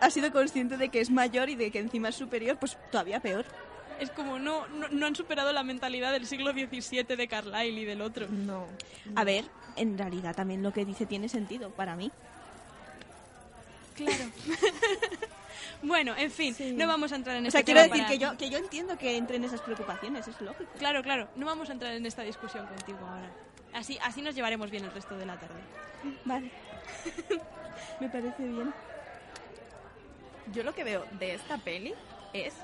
[0.00, 3.20] Ha sido consciente de que es mayor y de que encima es superior, pues todavía
[3.20, 3.44] peor.
[4.00, 7.84] Es como no, no, no han superado la mentalidad del siglo XVII de Carlyle y
[7.84, 8.26] del otro.
[8.28, 8.66] No.
[9.14, 9.44] A ver,
[9.76, 12.10] en realidad también lo que dice tiene sentido para mí.
[13.94, 14.24] Claro.
[15.82, 18.18] bueno, en fin, no vamos a entrar en O este sea, quiero decir para- que
[18.18, 20.70] yo, que yo entiendo que entre en esas preocupaciones, es lógico.
[20.78, 23.30] Claro, claro, no vamos a entrar en esta discusión contigo ahora.
[23.74, 25.60] Así, así nos llevaremos bien el resto de la tarde.
[26.24, 26.50] Vale.
[28.00, 28.72] Me parece bien.
[30.52, 31.94] Yo lo que veo de esta peli
[32.32, 32.54] es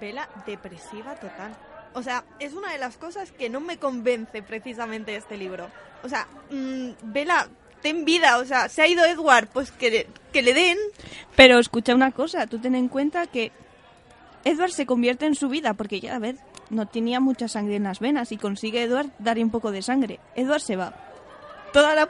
[0.00, 1.54] Vela depresiva total.
[1.94, 5.68] O sea, es una de las cosas que no me convence precisamente este libro.
[6.02, 7.48] O sea, mm, Vela,
[7.82, 8.38] ten vida.
[8.38, 10.78] O sea, se ha ido Edward, pues que le, que le den.
[11.36, 13.52] Pero escucha una cosa, tú ten en cuenta que
[14.44, 16.36] Edward se convierte en su vida, porque ya, a ver,
[16.70, 20.20] no tenía mucha sangre en las venas y consigue Edward darle un poco de sangre.
[20.34, 20.94] Edward se va.
[21.72, 22.08] Toda la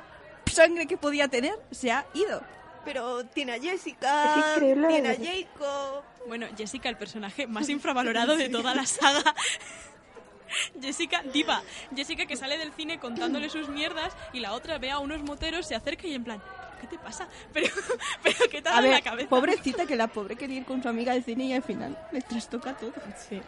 [0.50, 2.42] sangre que podía tener se ha ido.
[2.84, 6.02] Pero tiene a Jessica, tiene a Jacob.
[6.26, 9.22] Bueno, Jessica, el personaje más infravalorado de toda la saga.
[10.80, 11.62] Jessica, diva.
[11.94, 15.66] Jessica que sale del cine contándole sus mierdas y la otra ve a unos moteros,
[15.66, 16.42] se acerca y en plan,
[16.80, 17.28] ¿qué te pasa?
[17.52, 17.68] Pero,
[18.22, 19.28] pero ¿qué te ha A dado en ver, la cabeza?
[19.28, 22.20] pobrecita que la pobre quería ir con su amiga al cine y al final le
[22.22, 22.92] trastoca todo.
[23.28, 23.40] Sí.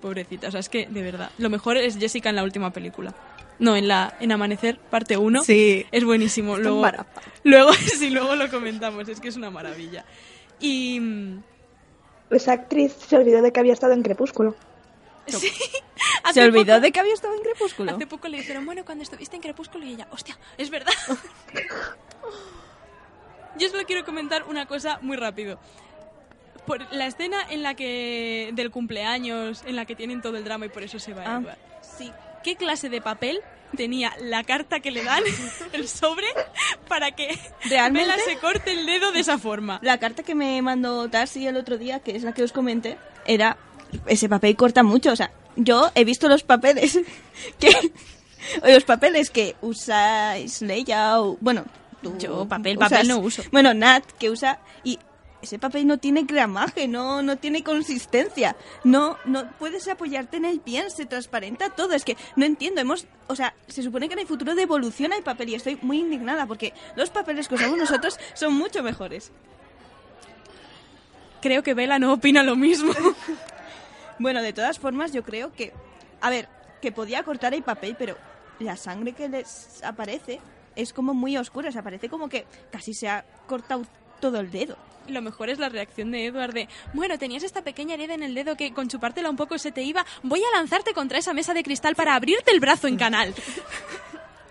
[0.00, 3.14] Pobrecita, o sea, es que de verdad, lo mejor es Jessica en la última película.
[3.58, 5.42] No, en la en Amanecer, parte 1.
[5.42, 5.86] Sí.
[5.90, 6.56] Es buenísimo.
[6.58, 6.86] Luego,
[7.42, 10.04] luego, sí, luego lo comentamos, es que es una maravilla.
[10.60, 11.00] Y...
[11.00, 11.42] mm,
[12.30, 14.54] Esa actriz se olvidó de que había estado en Crepúsculo.
[15.26, 15.50] Sí.
[16.34, 17.94] ¿Se olvidó poco- de que había estado en Crepúsculo?
[17.94, 20.92] Hace poco le dijeron, bueno, cuando estuviste en Crepúsculo y ella, hostia, es verdad.
[23.58, 25.58] Yo solo quiero comentar una cosa muy rápido.
[26.66, 30.66] Por la escena en la que del cumpleaños, en la que tienen todo el drama
[30.66, 31.38] y por eso se va Ah.
[31.40, 31.56] Edward.
[31.96, 32.12] Sí.
[32.42, 33.40] ¿Qué clase de papel
[33.76, 35.22] tenía la carta que le dan,
[35.72, 36.26] el sobre,
[36.88, 38.10] para que ¿Realmente?
[38.10, 39.78] Bella se corte el dedo de esa forma?
[39.82, 42.98] La carta que me mandó Tarsi el otro día, que es la que os comenté,
[43.26, 43.56] era
[44.06, 45.12] ese papel corta mucho.
[45.12, 46.98] O sea, yo he visto los papeles
[47.58, 47.70] que
[48.64, 51.64] los papeles que usáis Leia o bueno,
[52.02, 53.42] tú Yo papel, usas- papel no uso.
[53.52, 54.98] Bueno, Nat que usa y
[55.42, 58.56] ese papel no tiene gramaje, no no tiene consistencia.
[58.84, 61.92] No no puedes apoyarte en el bien, se transparenta todo.
[61.92, 65.12] Es que no entiendo, hemos, o sea, se supone que en el futuro de evolución
[65.12, 69.30] hay papel y estoy muy indignada porque los papeles que usamos nosotros son mucho mejores.
[71.42, 72.92] Creo que Bella no opina lo mismo.
[74.18, 75.72] Bueno, de todas formas, yo creo que.
[76.20, 76.48] A ver,
[76.80, 78.16] que podía cortar el papel, pero
[78.58, 80.40] la sangre que les aparece
[80.74, 81.72] es como muy oscura.
[81.72, 83.84] Se parece como que casi se ha cortado
[84.20, 84.76] todo el dedo.
[85.08, 88.34] Lo mejor es la reacción de Edward de, bueno, tenías esta pequeña herida en el
[88.34, 91.54] dedo que con chupártela un poco se te iba, voy a lanzarte contra esa mesa
[91.54, 93.32] de cristal para abrirte el brazo en canal.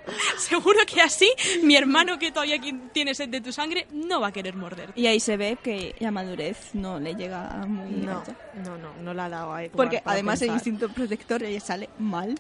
[0.38, 1.30] Seguro que así
[1.64, 2.60] mi hermano que todavía
[2.94, 4.92] tiene sed de tu sangre no va a querer morder.
[4.96, 8.36] Y ahí se ve que la madurez no le llega muy No, alta.
[8.64, 11.90] no, no, no la ha dado a Edward Porque además el instinto protector le sale
[12.00, 12.36] mal.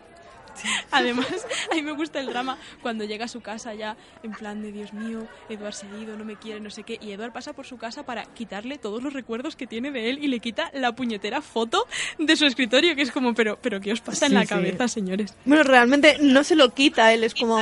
[0.91, 1.27] Además,
[1.71, 4.71] a mí me gusta el drama cuando llega a su casa ya en plan de
[4.71, 7.53] Dios mío, Edward se ha ido, no me quiere, no sé qué, y Edward pasa
[7.53, 10.71] por su casa para quitarle todos los recuerdos que tiene de él y le quita
[10.73, 11.85] la puñetera foto
[12.17, 14.47] de su escritorio, que es como, pero, pero ¿qué os pasa en la sí.
[14.47, 15.35] cabeza, señores?
[15.45, 17.59] Bueno, realmente no se lo quita, él es como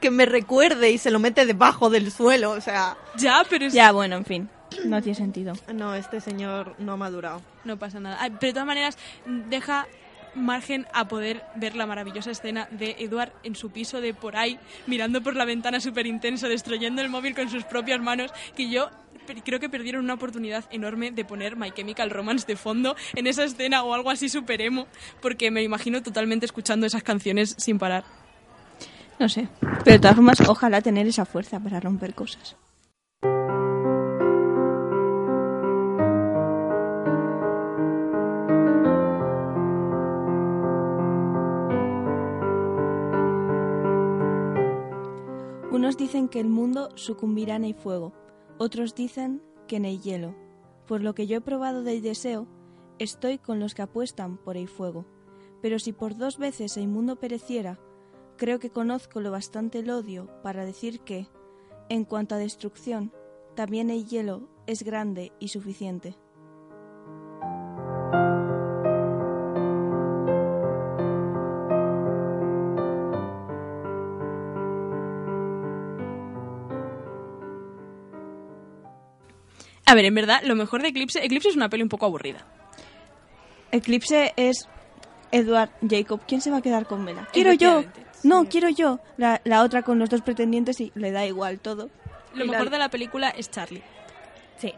[0.00, 3.72] que me recuerde y se lo mete debajo del suelo, o sea, Ya, pero es...
[3.72, 4.50] Ya, bueno, en fin.
[4.84, 5.54] No tiene sentido.
[5.72, 7.40] no, este señor no ha madurado.
[7.64, 8.18] No pasa nada.
[8.18, 9.86] Pero de todas maneras, deja
[10.34, 14.58] margen a poder ver la maravillosa escena de Edward en su piso de por ahí,
[14.86, 18.90] mirando por la ventana súper intenso, destruyendo el móvil con sus propias manos, que yo
[19.44, 23.44] creo que perdieron una oportunidad enorme de poner My Chemical Romance de fondo en esa
[23.44, 24.86] escena o algo así super emo,
[25.20, 28.04] porque me imagino totalmente escuchando esas canciones sin parar.
[29.18, 29.48] No sé.
[29.60, 32.56] Pero de todas formas, ojalá tener esa fuerza para romper cosas.
[46.34, 48.12] Que el mundo sucumbirá en el fuego,
[48.58, 50.34] otros dicen que en el hielo.
[50.84, 52.48] Por lo que yo he probado del deseo,
[52.98, 55.06] estoy con los que apuestan por el fuego.
[55.62, 57.78] Pero si por dos veces el mundo pereciera,
[58.36, 61.28] creo que conozco lo bastante el odio para decir que,
[61.88, 63.12] en cuanto a destrucción,
[63.54, 66.16] también el hielo es grande y suficiente.
[79.86, 82.38] A ver, en verdad, lo mejor de Eclipse, Eclipse es una peli un poco aburrida.
[83.72, 84.68] Eclipse es
[85.32, 86.20] Edward Jacob.
[86.26, 87.28] ¿Quién se va a quedar con Vela?
[87.32, 87.84] Quiero yo.
[88.22, 88.48] No, sí.
[88.48, 89.00] quiero yo.
[89.16, 91.90] La, la otra con los dos pretendientes y le da igual todo.
[92.34, 93.82] Lo Y la- mejor de la película es Charlie.
[94.58, 94.72] Sí,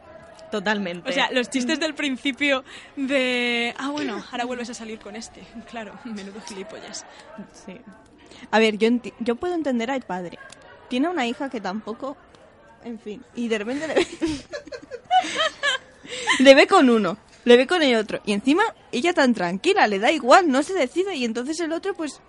[0.51, 1.09] totalmente.
[1.09, 2.65] O sea, los chistes del principio
[2.97, 3.75] de...
[3.79, 5.43] Ah, bueno, ahora vuelves a salir con este.
[5.71, 7.05] Claro, menudo gilipollas.
[7.53, 7.77] sí.
[8.51, 8.89] A ver, yo,
[9.21, 10.39] yo puedo entender al padre.
[10.89, 12.17] Tiene una hija que tampoco...
[12.87, 13.23] En fin.
[13.35, 14.07] Y de repente le ve...
[16.41, 17.17] le ve con uno.
[17.45, 18.21] Le ve con el otro.
[18.25, 21.15] Y encima, ella tan tranquila, le da igual, no se decide.
[21.17, 22.21] Y entonces el otro, pues...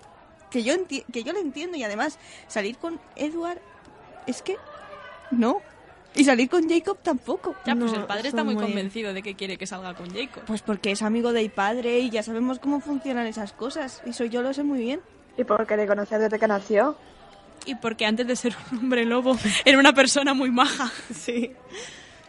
[0.51, 1.77] Que yo, enti- que yo lo entiendo.
[1.77, 2.17] Y además,
[2.47, 3.59] salir con Edward...
[4.27, 4.57] Es que...
[5.31, 5.61] No.
[6.15, 7.55] Y salir con Jacob tampoco.
[7.65, 10.09] Ya, pues No, el padre está muy muy- convencido de que quiere que salga con
[10.13, 10.43] Jacob.
[10.47, 14.01] Pues porque es amigo del padre y ya sabemos cómo funcionan esas cosas.
[14.05, 15.01] Eso yo lo sé muy bien.
[15.37, 16.97] ¿Y por qué le conoces desde que nació?
[17.67, 20.91] Y porque antes de ser un hombre lobo, era una persona muy maja.
[21.13, 21.51] Sí.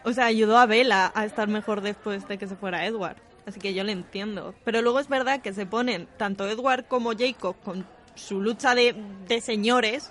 [0.05, 3.17] O sea, ayudó a Bella a estar mejor después de que se fuera Edward.
[3.47, 4.55] Así que yo le entiendo.
[4.65, 8.95] Pero luego es verdad que se ponen tanto Edward como Jacob con su lucha de,
[9.27, 10.11] de señores.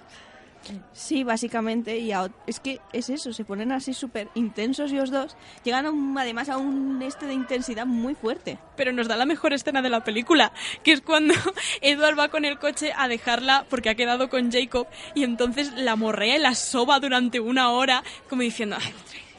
[0.93, 5.36] Sí, básicamente, y a- es que es eso, se ponen así súper intensos los dos,
[5.63, 8.58] llegan a un- además a un este de intensidad muy fuerte.
[8.75, 10.51] Pero nos da la mejor escena de la película,
[10.84, 11.34] que es cuando
[11.82, 15.95] Edward va con el coche a dejarla porque ha quedado con Jacob y entonces la
[15.95, 18.93] morrea y la soba durante una hora, como diciendo, "Ay,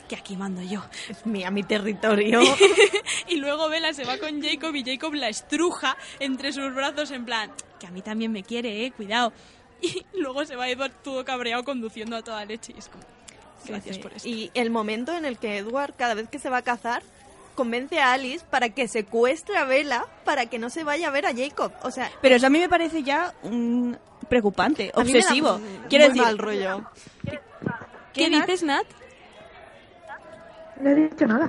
[0.08, 0.82] que aquí mando yo.
[1.10, 2.40] Es mía, mi territorio.
[3.28, 7.26] y luego Bella se va con Jacob y Jacob la estruja entre sus brazos en
[7.26, 9.34] plan, que a mí también me quiere, eh, cuidado.
[9.80, 13.04] Y luego se va Edward todo cabreado conduciendo a toda leche y es como,
[13.66, 14.02] gracias Sí.
[14.02, 14.28] por esto.
[14.28, 17.02] Y el momento en el que Edward, cada vez que se va a cazar,
[17.54, 21.26] convence a Alice para que secuestre a Bella para que no se vaya a ver
[21.26, 21.72] a Jacob.
[21.82, 25.60] O sea, Pero eso a mí me parece ya un preocupante, obsesivo.
[25.88, 26.88] Quiero decir, mal rollo.
[28.12, 28.46] ¿Qué Nat?
[28.46, 28.86] dices, Nat?
[30.80, 31.48] No he dicho nada.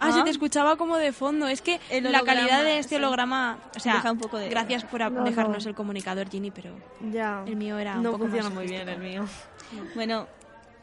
[0.00, 0.24] Ah, se Ah.
[0.24, 1.48] te escuchaba como de fondo.
[1.48, 2.94] Es que El la calidad de este sí.
[2.96, 5.70] holograma, o sea, Deja un poco de- gracias por No, dejarnos no.
[5.70, 6.74] el comunicador, Ginny, pero
[7.10, 7.42] Ya.
[7.46, 9.24] el mío era un no poco funciona más muy bien el mío.
[9.94, 10.26] bueno,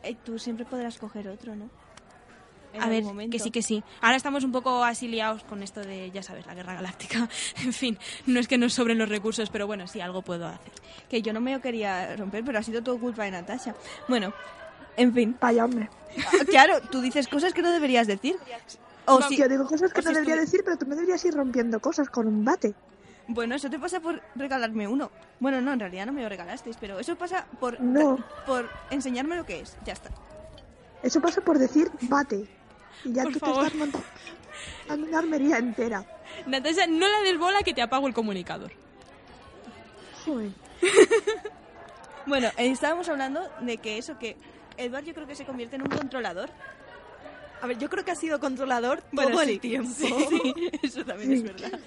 [0.04, 1.70] eh, tú siempre podrás coger otro, ¿no?
[2.74, 3.32] En A ver, momento.
[3.32, 3.84] que sí, que sí.
[4.02, 7.30] Ahora estamos un poco así liados con esto de, ya sabes, la guerra galáctica.
[7.64, 10.72] En fin, no es que nos sobren los recursos, pero bueno, sí, algo puedo hacer.
[11.08, 13.76] Que yo no me lo quería romper, pero ha sido todo culpa de Natasha.
[14.08, 14.34] Bueno,
[14.98, 15.38] en fin.
[15.40, 15.88] Vaya hombre.
[16.18, 18.38] Ah, Claro, tú dices cosas que no deberías decir.
[19.06, 21.34] O si- Yo digo cosas que no si debería decir, pero tú me deberías ir
[21.34, 22.74] rompiendo cosas con un bate.
[23.28, 25.10] Bueno, eso te pasa por regalarme uno.
[25.40, 28.18] Bueno, no, en realidad no me lo regalasteis, pero eso pasa por, No.
[28.46, 29.78] por enseñarme lo que es.
[29.86, 30.10] Ya está.
[31.02, 32.48] Eso pasa por decir bate.
[33.04, 33.60] Y ya Por tú favor.
[33.62, 36.06] te estás montando una armería entera.
[36.46, 38.72] Natasha, no la des bola que te apago el comunicador.
[40.26, 40.52] Joder.
[42.26, 44.38] Bueno, estábamos hablando de que eso, que
[44.78, 46.50] Edward yo creo que se convierte en un controlador.
[47.64, 49.52] A ver, yo creo que ha sido controlador Bueno, todo sí.
[49.52, 49.90] el tiempo.
[49.98, 51.80] Sí, eso también es verdad.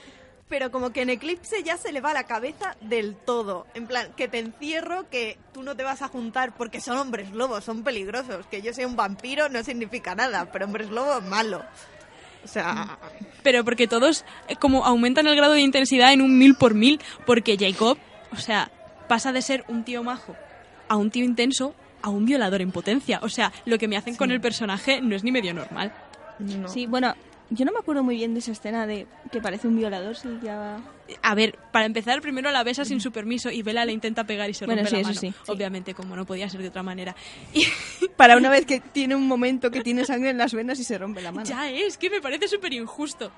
[0.49, 3.67] Pero como que en Eclipse ya se le va la cabeza del todo.
[3.75, 7.31] En plan, que te encierro, que tú no te vas a juntar porque son hombres
[7.33, 8.47] lobos, son peligrosos.
[8.47, 11.63] Que yo sea un vampiro no significa nada, pero hombres lobos malo.
[12.43, 12.97] O sea,
[13.43, 17.03] Pero porque todos eh, como aumentan el grado de intensidad en un mil por mil,
[17.27, 17.99] porque Jacob,
[18.33, 18.71] o sea,
[19.09, 20.35] pasa de ser un tío majo
[20.89, 21.75] a un tío intenso
[22.07, 23.19] a un violador en potencia.
[23.23, 25.93] O sea, lo que me hacen con el personaje no es ni medio normal.
[26.39, 26.69] no.
[26.69, 27.15] Sí, bueno,
[27.51, 30.29] yo no me acuerdo muy bien de esa escena de que parece un violador, sí,
[30.41, 30.79] ya...
[31.23, 34.49] A ver, para empezar, primero la besa sin su permiso y Bella le intenta pegar
[34.51, 35.21] y se Bueno, rompe sí, la mano.
[35.21, 35.35] sí, sí.
[35.53, 37.15] Obviamente, como no podía ser de otra manera.
[37.53, 37.65] Y
[38.17, 40.97] Para una vez que tiene un momento que tiene sangre en las venas y se
[40.97, 41.49] rompe la mano.
[41.49, 43.31] ya es, que me parece súper injusto.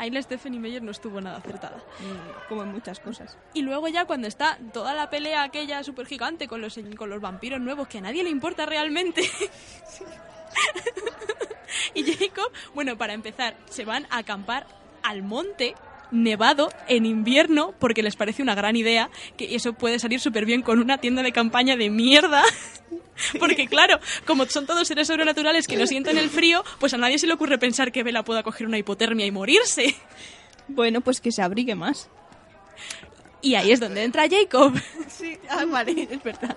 [0.00, 1.76] Ahí la Stephanie Meyer no estuvo nada acertada.
[1.76, 3.36] Mm, Como en muchas cosas.
[3.52, 7.20] Y luego ya cuando está toda la pelea aquella súper gigante con los, con los
[7.20, 9.20] vampiros nuevos que a nadie le importa realmente.
[11.94, 14.66] y Jacob, bueno, para empezar, se van a acampar
[15.02, 15.74] al monte
[16.10, 20.62] nevado en invierno porque les parece una gran idea que eso puede salir súper bien
[20.62, 22.42] con una tienda de campaña de mierda
[23.38, 27.18] porque claro como son todos seres sobrenaturales que no sienten el frío pues a nadie
[27.18, 29.94] se le ocurre pensar que Bella pueda coger una hipotermia y morirse
[30.68, 32.08] Bueno, pues que se abrigue más.
[33.42, 34.72] y ahí es donde entra Jacob
[35.08, 36.56] Sí, ah, vale, es verdad.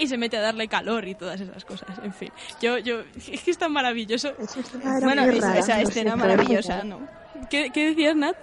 [0.00, 1.88] Y se mete a darle calor y todas esas cosas.
[2.02, 2.30] En fin,
[2.60, 4.32] yo, yo, es que es tan maravilloso.
[4.38, 6.82] Escena Bueno, esa, rara, esa escena maravillosa.
[6.84, 7.06] ¿no?
[7.48, 8.36] ¿Qué, qué decías, Nat?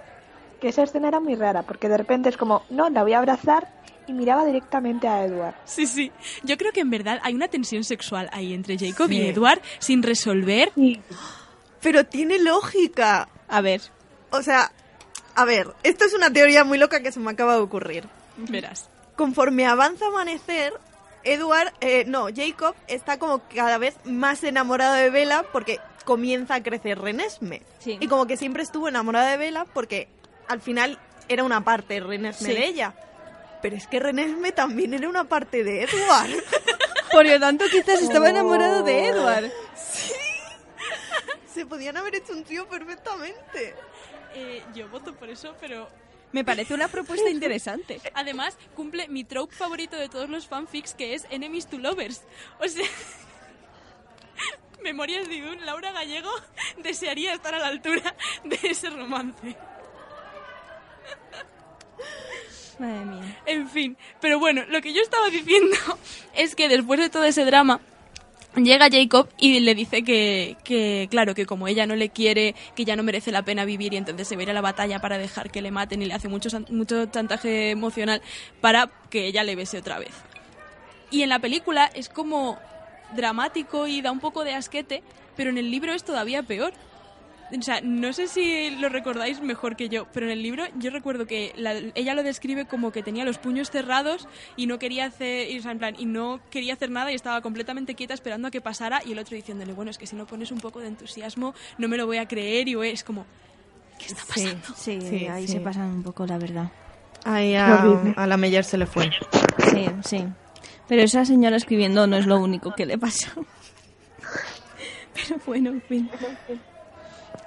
[0.60, 3.18] Que esa escena era muy rara, porque de repente es como, no, la voy a
[3.18, 3.68] abrazar
[4.06, 5.54] y miraba directamente a Edward.
[5.64, 6.10] Sí, sí.
[6.42, 9.26] Yo creo que en verdad hay una tensión sexual ahí entre Jacob y Sí.
[9.28, 10.72] Edward sin resolver.
[10.76, 11.00] Y
[11.82, 13.28] Pero tiene lógica.
[13.48, 13.82] A ver,
[14.30, 14.72] O sea,
[15.34, 18.04] a ver, esto es una teoría muy loca que se me acaba de ocurrir.
[18.36, 18.88] Verás.
[19.16, 20.72] Conforme avanza amanecer,
[21.24, 26.62] Edward, eh, no, Jacob está como cada vez más enamorado de Bella porque comienza a
[26.62, 27.62] crecer Renesme.
[27.80, 27.98] Sí.
[28.00, 30.08] Y como que siempre estuvo enamorado de Bella porque
[30.48, 30.98] al final
[31.28, 32.54] era una parte Renesme Sí.
[32.54, 32.94] de ella.
[33.60, 36.30] Pero es que Renesme también era una parte de Edward.
[37.12, 39.50] Por lo tanto, quizás estaba enamorado de Edward.
[41.52, 43.74] Se podían haber hecho un trío perfectamente.
[44.34, 45.88] Eh, yo voto por eso, pero
[46.32, 48.00] Me parece una propuesta interesante.
[48.14, 52.22] además cumple mi trope favorito de todos los fanfics, que es Enemies to Lovers.
[52.60, 52.86] O sea,
[54.82, 56.30] Memorias de un Laura Gallego
[56.82, 58.14] desearía estar a la altura
[58.44, 59.56] de ese romance.
[62.78, 63.42] Madre mía.
[63.46, 65.76] En fin, pero bueno, lo que yo estaba diciendo
[66.34, 67.80] es que después de todo ese drama,
[68.56, 72.84] llega Jacob y le dice que, que, claro, que como ella no le quiere, que
[72.84, 75.18] ya no merece la pena vivir y entonces se va a a la batalla para
[75.18, 78.22] dejar que le maten y le hace mucho chantaje emocional
[78.60, 80.12] para que ella le bese otra vez.
[81.10, 82.58] Y en la película es como
[83.14, 85.02] dramático y da un poco de asquete,
[85.36, 86.72] pero en el libro es todavía peor.
[87.50, 90.90] O sea, no sé si lo recordáis mejor que yo, pero en el libro yo
[90.90, 95.06] recuerdo que la- ella lo describe como que tenía los puños cerrados y no quería
[95.06, 98.12] hacer, y, o sea, en plan, y no quería hacer nada y estaba completamente quieta
[98.12, 100.58] esperando a que pasara y el otro diciéndole, bueno, es que si no pones un
[100.60, 103.24] poco de entusiasmo no me lo voy a creer y es como,
[103.98, 104.66] ¿qué está Sí, pasando?
[104.76, 105.54] sí, Sí, ahí sí.
[105.54, 106.70] se pasan un poco, la verdad.
[107.24, 109.10] Ahí a la Meyer se le fue.
[109.72, 110.24] Sí, sí.
[110.86, 113.32] Pero esa señora escribiendo no es lo único que le pasa.
[115.14, 116.10] Pero bueno, en fin.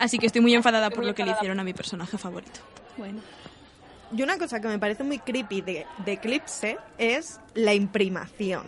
[0.02, 2.60] Así que estoy muy enfadada por lo que le hicieron a mi personaje favorito.
[2.98, 3.22] Bueno.
[4.12, 8.64] Y una cosa que me parece muy creepy de, de Eclipse es la imprimación.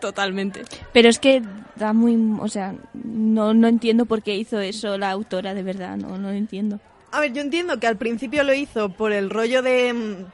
[0.00, 0.62] Totalmente.
[0.94, 1.42] Pero es que
[1.76, 2.16] da muy...
[2.40, 5.98] O sea, no, no entiendo por qué hizo eso la autora, de verdad.
[5.98, 6.80] No, no lo entiendo.
[7.12, 10.24] A ver, yo entiendo que al principio lo hizo por el rollo de,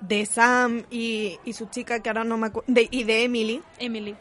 [0.00, 4.14] de Sam y, y su chica, que ahora no me acuerdo, y de Emily, Emily.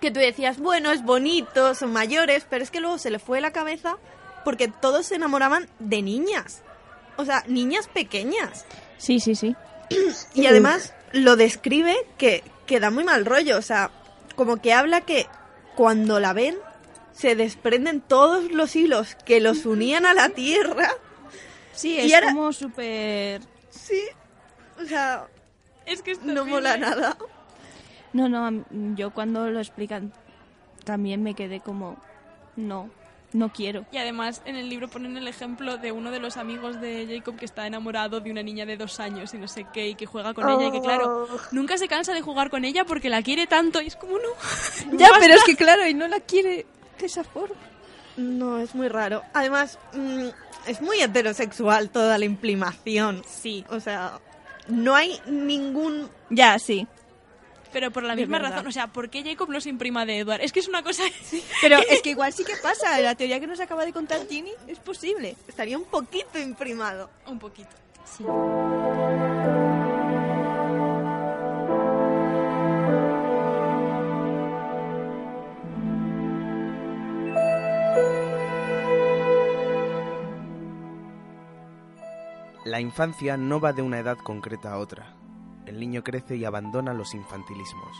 [0.00, 3.40] que tú decías, bueno, es bonito, son mayores, pero es que luego se le fue
[3.40, 3.98] la cabeza
[4.44, 6.62] porque todos se enamoraban de niñas.
[7.16, 8.64] O sea, niñas pequeñas.
[8.98, 9.54] Sí, sí, sí.
[10.34, 13.58] Y además lo describe que, que da muy mal rollo.
[13.58, 13.90] O sea,
[14.36, 15.26] como que habla que
[15.76, 16.56] cuando la ven
[17.12, 20.88] se desprenden todos los hilos que los unían a la tierra.
[21.72, 23.42] Sí, es ahora- como súper...
[23.70, 24.00] Sí.
[24.80, 25.26] O sea,
[25.86, 27.16] Es que no mola nada.
[28.14, 28.64] No, no,
[28.94, 30.12] yo cuando lo explican
[30.84, 31.96] también me quedé como...
[32.56, 32.90] No,
[33.32, 33.84] no quiero.
[33.92, 37.36] Y además en el libro ponen el ejemplo de uno de los amigos de Jacob
[37.36, 40.06] que está enamorado de una niña de dos años y no sé qué, y que
[40.06, 41.40] juega con ella y que claro, Oh.
[41.52, 44.28] nunca se cansa de jugar con ella porque la quiere tanto y es como no.
[44.98, 45.18] Ya, basta.
[45.20, 46.66] pero es que claro, y no la quiere
[46.98, 47.56] de esa forma.
[48.16, 49.22] No, es muy raro.
[49.32, 50.26] Además, mm,
[50.66, 53.22] es muy heterosexual toda la imprimación.
[53.26, 54.20] Sí, O sea,
[54.68, 56.08] no hay ningún...
[56.30, 56.86] Ya, sí.
[57.72, 60.42] Pero por la misma razón, o sea, ¿por qué Jacob no se imprima de Edward?
[60.42, 61.02] Es que es una cosa...
[61.60, 63.00] Pero es que igual sí que pasa.
[63.00, 65.36] La teoría que nos acaba de contar Ginny es posible.
[65.48, 67.10] Estaría un poquito imprimado.
[67.26, 67.70] Un poquito.
[68.04, 68.24] Sí.
[82.64, 85.21] La infancia no va de una edad concreta a otra.
[85.66, 87.96] El niño crece y abandona los infantilismos.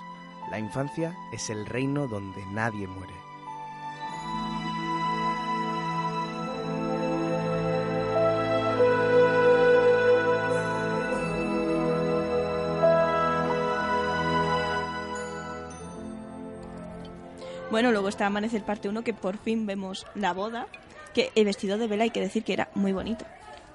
[0.50, 3.14] La infancia es el reino donde nadie muere.
[17.70, 20.66] Bueno, luego está Amanecer parte 1 que por fin vemos la boda.
[21.14, 23.24] Que el vestido de Bella hay que decir que era muy bonito.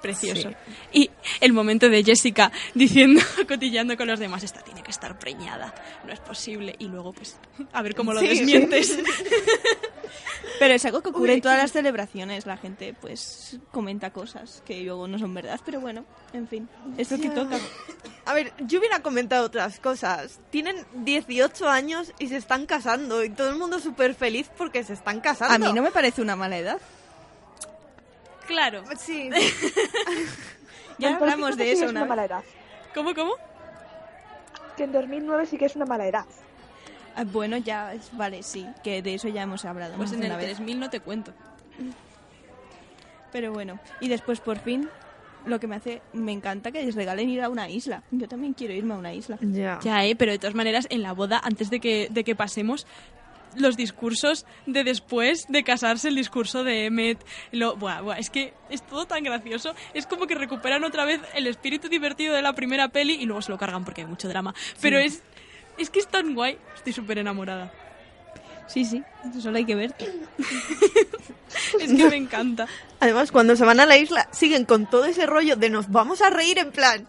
[0.02, 0.52] Precioso.
[0.93, 1.10] Y
[1.41, 5.74] el momento de Jessica diciendo, cotilleando con los demás, esta tiene que estar preñada,
[6.06, 6.76] no es posible.
[6.80, 7.38] Y luego, pues,
[7.74, 8.28] a ver cómo lo Sí.
[8.28, 8.98] desmientes.
[10.60, 11.36] Pero es algo que ocurre Uy.
[11.36, 12.45] en todas las celebraciones.
[12.45, 15.60] La gente pues comenta cosas que luego no son verdad.
[15.66, 16.68] Pero bueno, en fin,
[16.98, 17.58] es lo que toca.
[18.26, 20.39] A ver, yo hubiera comentado otras cosas.
[20.50, 24.93] Tienen 18 años y se están casando y todo el mundo súper feliz porque se
[24.93, 25.54] están casando.
[25.54, 26.80] A mí no me parece una mala edad.
[28.48, 28.84] Claro.
[28.98, 29.30] Sí.
[31.00, 32.43] Ya En hablamos 2009 de sí eso es una mala edad.
[32.95, 33.34] ¿Cómo, cómo?
[34.76, 36.26] Que en 2009 sí que es una mala edad.
[37.16, 40.36] Ah, Bueno, ya, vale, sí, que de eso ya hemos hablado Pues más en el
[40.38, 40.45] vez.
[40.56, 41.34] 3000 no te cuento.
[43.32, 44.89] Pero bueno, y después por fin,
[45.45, 48.02] lo que me hace, me encanta que les regalen ir a una isla.
[48.10, 49.38] Yo también quiero irme a una isla.
[49.41, 49.80] Ya.
[49.84, 50.16] Ya, ¿eh?
[50.16, 52.88] Pero de todas maneras, en la boda, antes de que, de que pasemos,
[53.56, 57.18] los discursos de después de casarse, el discurso de Emmet,
[57.52, 59.74] lo, buah, buah, es que es todo tan gracioso.
[59.93, 63.41] Es como que recuperan otra vez el espíritu divertido de la primera peli y luego
[63.41, 64.54] se lo cargan porque hay mucho drama.
[64.82, 65.22] Pero es
[65.78, 66.58] Es que es tan guay.
[66.76, 67.72] Estoy súper enamorada.
[68.68, 69.02] Sí, sí,
[69.41, 69.93] solo hay que ver.
[71.80, 72.68] Es que me encanta.
[73.00, 76.22] Además, cuando se van a la isla, siguen con todo ese rollo de nos vamos
[76.22, 77.08] a reír en plan.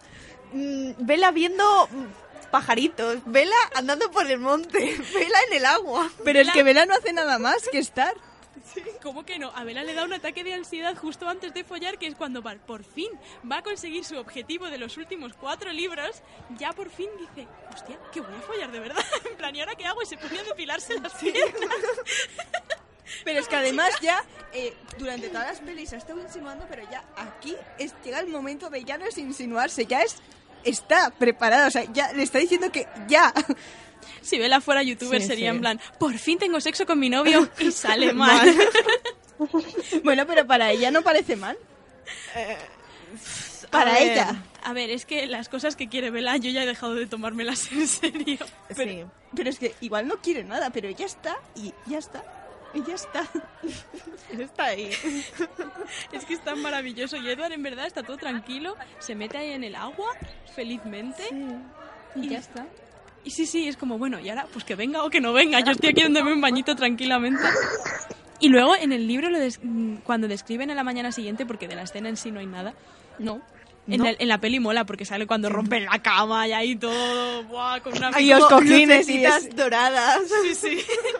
[0.53, 1.89] mm, Vela viendo
[2.49, 4.79] pajaritos, Vela andando por el monte,
[5.13, 6.09] Vela en el agua.
[6.23, 8.13] Pero es que Vela no hace nada más que estar.
[9.01, 9.49] ¿Cómo que no?
[9.55, 12.41] A Bella le da un ataque de ansiedad justo antes de follar, que es cuando
[12.43, 13.09] va- por fin
[13.49, 16.21] va a conseguir su objetivo de los últimos cuatro libros.
[16.57, 19.03] Ya por fin dice, hostia, que voy a follar de verdad.
[19.29, 20.01] En plan, ¿y ahora qué hago?
[20.03, 21.69] Y se pone a depilarse las piernas.
[23.23, 24.23] Pero es que además ya
[24.53, 28.27] eh, durante todas las pelis se ha estado insinuando, pero ya aquí es, llega el
[28.27, 30.17] momento de ya no es insinuarse, ya es
[30.63, 33.33] está preparada, o sea, ya le está diciendo que ya.
[34.21, 35.55] Si Bella fuera youtuber Sí, sería sí.
[35.55, 38.53] en plan, por fin tengo sexo con mi novio y sale mal.
[40.03, 41.57] Bueno, pero para ella no parece mal.
[43.71, 44.43] para A ver, ella.
[44.63, 47.71] A ver, es que las cosas que quiere Bella yo ya he dejado de tomármelas
[47.71, 48.37] en serio.
[48.75, 49.05] Pero, Sí.
[49.35, 52.23] pero es que igual no quiere nada, pero ella está y ya está.
[52.73, 53.25] Y ya está.
[54.39, 54.91] Está ahí.
[56.11, 57.17] Es que es tan maravilloso.
[57.17, 60.07] Y Edward en verdad está todo tranquilo, se mete ahí en el agua
[60.55, 61.23] felizmente.
[62.15, 62.67] Y ya está.
[63.23, 65.59] Y sí, sí, es como, bueno, y ahora, pues que venga o que no venga.
[65.61, 67.41] Yo estoy aquí dándome un bañito tranquilamente.
[68.39, 69.59] Y luego en el libro, lo des-
[70.03, 72.73] cuando describen a la mañana siguiente, porque de la escena en sí no hay nada,
[73.17, 73.41] No.
[73.87, 74.03] en, ¿No?
[74.05, 77.79] la, en la peli mola porque sale cuando rompen la cama y ahí todo, buah,
[77.81, 78.11] con una...
[78.13, 79.23] Ay, los Como cojines y
[79.55, 80.19] doradas.
[80.43, 80.79] Sí, sí.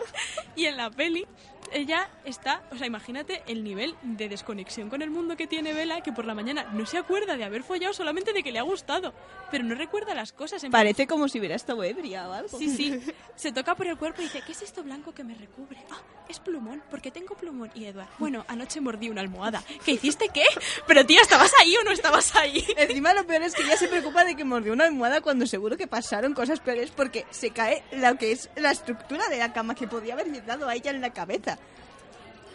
[0.54, 1.26] y en la peli,
[1.72, 6.00] ella está, o sea, imagínate el nivel de desconexión con el mundo que tiene Bella,
[6.00, 8.62] que por la mañana no se acuerda de haber follado solamente de que le ha
[8.62, 9.12] gustado,
[9.50, 10.62] pero no recuerda las cosas.
[10.64, 12.58] En Parece como si hubiera estado ebria o algo.
[12.58, 13.00] Sí, sí.
[13.36, 15.78] Se toca por el cuerpo y dice, ¿qué es esto blanco que me recubre?
[15.90, 17.70] Ah, es plumón, porque tengo plumón.
[17.74, 19.62] Y Edward, bueno, anoche mordí una almohada.
[19.84, 20.44] ¿Qué hiciste qué?
[20.86, 22.64] Pero tía, ¿estabas ahí o no estabas ahí?
[22.76, 25.76] Encima lo peor es que ella se preocupa de que mordió una almohada cuando seguro
[25.76, 29.74] que pasaron cosas peores porque se cae lo que es la estructura de la cama
[29.74, 31.58] que podía haber dado a ella en la cabeza.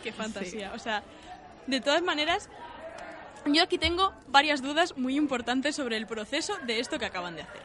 [0.06, 0.72] Qué fantasía.
[0.76, 1.03] O sea,
[1.68, 2.47] de todas maneras,
[3.45, 7.41] yo aquí tengo varias dudas muy importantes sobre el proceso de esto que acaban de
[7.41, 7.62] hacer.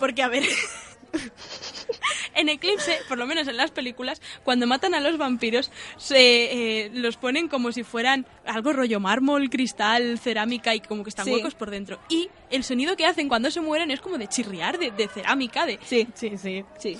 [0.00, 0.42] Porque, a ver,
[2.34, 6.90] en Eclipse, por lo menos en las películas, cuando matan a los vampiros, se eh,
[6.92, 11.32] los ponen como si fueran algo rollo mármol, cristal, cerámica y como que están Sí.
[11.32, 12.00] huecos por dentro.
[12.08, 15.64] Y el sonido que hacen cuando se mueren es como de chirriar, de, de cerámica,
[15.66, 15.78] de...
[15.84, 16.64] Sí, Sí, sí.
[16.78, 16.98] sí.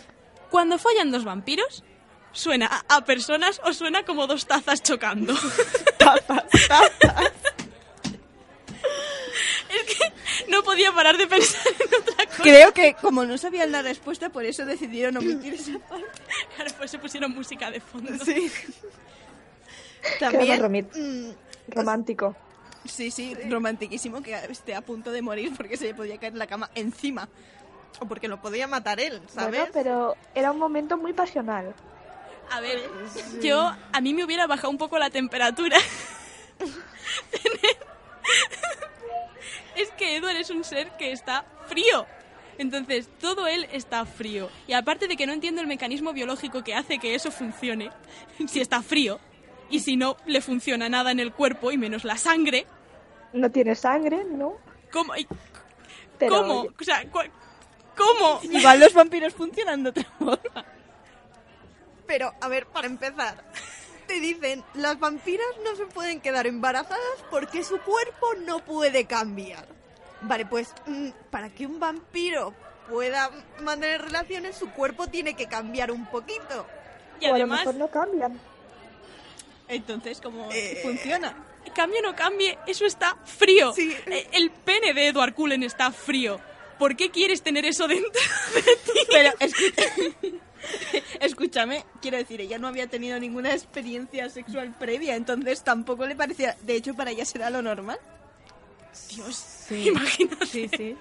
[0.51, 1.83] Cuando follan dos vampiros,
[2.35, 5.35] ¿suena a, a personas o suena como dos tazas chocando?
[5.99, 7.33] Tazas, tazas.
[9.71, 10.13] Es que
[10.51, 12.43] no podía parar de pensar en otra cosa.
[12.43, 16.07] Creo que como no sabían la respuesta, por eso decidieron omitir esa parte.
[16.55, 18.25] Claro, pues se pusieron música de fondo.
[18.25, 18.51] Sí.
[20.21, 20.89] También.
[20.95, 22.37] mm, romántico.
[22.85, 26.47] Sí, sí, romantiquísimo que esté a punto de morir porque se le podía caer la
[26.47, 27.29] cama encima.
[28.01, 29.61] o porque lo podía matar él, ¿sabes?
[29.61, 31.75] Bueno, pero era un momento muy pasional.
[32.51, 32.81] A ver,
[33.43, 35.77] yo, a mí me hubiera bajado un poco la temperatura.
[39.77, 42.07] Es que Edward es un ser que está frío.
[42.59, 44.49] Entonces, todo él está frío.
[44.69, 47.91] Y aparte de que no entiendo el mecanismo biológico que hace que eso funcione,
[48.47, 49.19] si está frío,
[49.71, 52.67] y si no le funciona nada en el cuerpo, y menos la sangre,
[53.33, 54.55] No tiene sangre, ¿no?
[54.93, 55.15] ¿cómo?
[56.19, 56.61] Pero ¿Cómo?
[56.61, 58.41] O sea, ¿cómo?
[58.45, 60.65] Igual los vampiros funcionan de otra forma.
[62.15, 63.43] Pero, a ver, para empezar,
[64.07, 69.67] te dicen, las vampiras no se pueden quedar embarazadas porque su cuerpo no puede cambiar.
[70.21, 72.55] Vale, pues mm, para que un vampiro
[72.89, 73.31] pueda
[73.63, 76.67] mantener relaciones, su cuerpo tiene que cambiar un poquito.
[77.21, 78.41] Y o a lo además, mejor no cambian.
[79.67, 81.35] Entonces, ¿cómo Eh, funciona?
[81.75, 83.73] cambie o no cambie, eso está frío.
[83.73, 83.97] Sí.
[84.07, 86.39] Eh, El pene de Edward Cullen está frío.
[86.79, 88.11] ¿Por qué quieres tener eso dentro
[88.55, 89.01] de ti?
[89.11, 90.39] Pero escucha-
[91.21, 96.57] escúchame, quiero decir, ella no había tenido ninguna experiencia sexual previa, entonces tampoco le parecía.
[96.63, 97.99] De hecho, para ella será lo normal.
[99.11, 100.47] Dios, imagínate.
[100.47, 100.97] Sí, sí.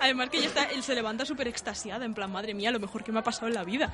[0.00, 3.04] Además que ella está, él se levanta súper extasiada, en plan, madre mía, lo mejor
[3.04, 3.92] que me ha pasado en la vida.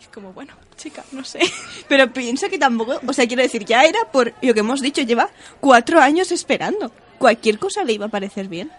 [0.00, 1.40] Es como, bueno, chica, no sé.
[1.88, 5.02] Pero piensa que tampoco, o sea, quiero decir, ya era por lo que hemos dicho,
[5.02, 5.30] lleva
[5.60, 6.90] cuatro años esperando.
[7.18, 8.70] Cualquier cosa le iba a parecer bien.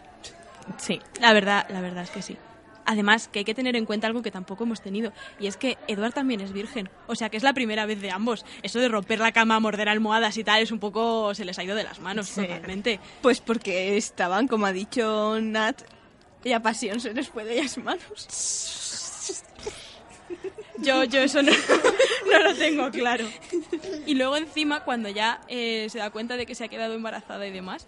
[0.77, 2.37] Sí, la verdad, la verdad es que sí.
[2.85, 5.77] Además, que hay que tener en cuenta algo que tampoco hemos tenido, y es que
[5.87, 6.89] Edward también es virgen.
[7.07, 8.45] O sea, que es la primera vez de ambos.
[8.63, 11.33] Eso de romper la cama, morder almohadas y tal, es un poco...
[11.33, 12.41] se les ha ido de las manos Sí.
[12.41, 12.99] totalmente.
[13.21, 15.81] Pues porque estaban, como ha dicho Nat,
[16.43, 19.43] la pasión se les fue de las manos.
[20.79, 21.51] Yo, yo eso no,
[22.31, 23.25] no lo tengo claro.
[24.05, 27.47] Y luego encima, cuando ya eh, se da cuenta de que se ha quedado embarazada
[27.47, 27.87] y demás,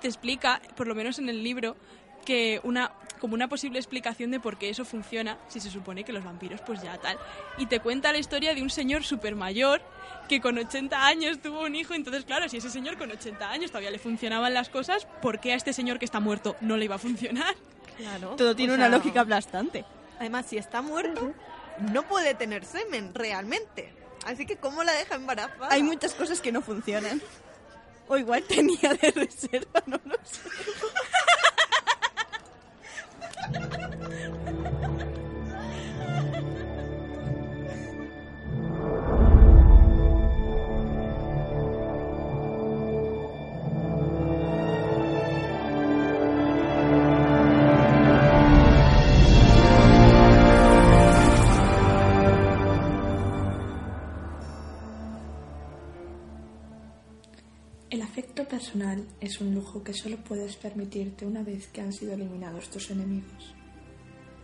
[0.00, 1.76] te explica, por lo menos en el libro,
[2.24, 6.12] que una como una posible explicación de por qué eso funciona, si se supone que
[6.12, 7.18] los vampiros pues ya tal.
[7.58, 9.80] Y te cuenta la historia de un señor súper mayor
[10.28, 13.70] que con 80 años tuvo un hijo, entonces claro, si ese señor con 80 años
[13.70, 16.86] todavía le funcionaban las cosas, ¿por qué a este señor que está muerto no le
[16.86, 17.54] iba a funcionar?
[17.96, 18.36] Claro.
[18.36, 19.84] Todo tiene o una sea, lógica aplastante.
[20.18, 21.32] Además, si está muerto,
[21.92, 23.92] no puede tener semen realmente.
[24.26, 25.68] Así que, ¿cómo la deja embarazada?
[25.70, 27.20] Hay muchas cosas que no funcionan.
[28.08, 30.40] O igual tenía de reserva, no lo sé.
[33.52, 33.78] Ha ha
[34.46, 35.19] ha ha!
[58.60, 62.90] Personal es un lujo que solo puedes permitirte una vez que han sido eliminados tus
[62.90, 63.54] enemigos.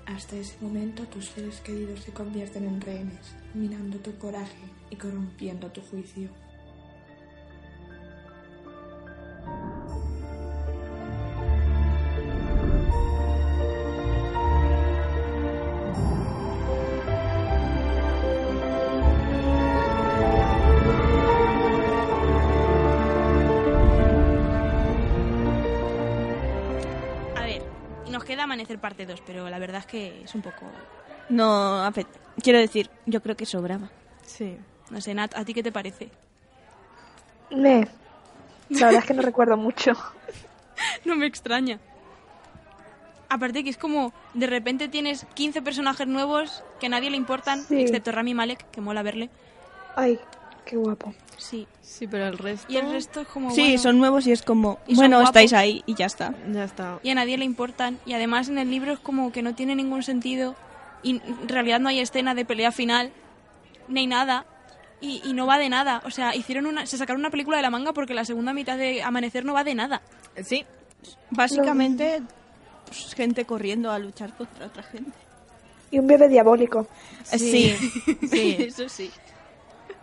[0.06, 4.56] Hasta ese momento tus seres queridos se convierten en rehenes, minando tu coraje
[4.88, 6.30] y corrompiendo tu juicio.
[28.10, 30.66] Nos queda Amanecer parte 2, pero la verdad es que es un poco...
[31.28, 31.90] No,
[32.42, 33.90] quiero decir, yo creo que sobraba.
[34.22, 34.56] Sí.
[34.90, 36.10] No sé, Nat, ¿a ti qué te parece?
[37.50, 37.88] Me.
[38.70, 39.92] La verdad es que no recuerdo mucho.
[41.06, 41.78] No me extraña.
[43.30, 47.62] Aparte que es como, de repente tienes 15 personajes nuevos que a nadie le importan,
[47.64, 47.80] Sí.
[47.80, 49.30] excepto Rami Malek, que mola verle.
[49.96, 50.18] Ay,
[50.66, 51.14] qué guapo.
[51.38, 51.66] Sí.
[51.80, 52.70] Sí, pero el resto...
[52.70, 53.50] Y el resto es como...
[53.52, 56.34] Sí, bueno, son nuevos y es como, Y bueno, estáis ahí y ya está.
[56.52, 56.98] Ya está.
[57.02, 57.98] Y a nadie le importan.
[58.04, 60.56] Y además en el libro es como que no tiene ningún sentido.
[61.02, 63.12] Y en realidad no hay escena de pelea final,
[63.88, 64.44] ni hay nada.
[65.00, 66.02] Y, y no va de nada.
[66.04, 68.76] O sea, hicieron una, se sacaron una película de la manga porque la segunda mitad
[68.76, 70.02] de Amanecer no va de nada.
[70.42, 70.66] Sí.
[71.30, 72.22] Básicamente,
[72.86, 75.12] pues, gente corriendo a luchar contra otra gente.
[75.90, 76.88] Y un bebé diabólico.
[77.24, 77.76] Sí,
[78.28, 78.56] sí.
[78.58, 79.10] eso sí.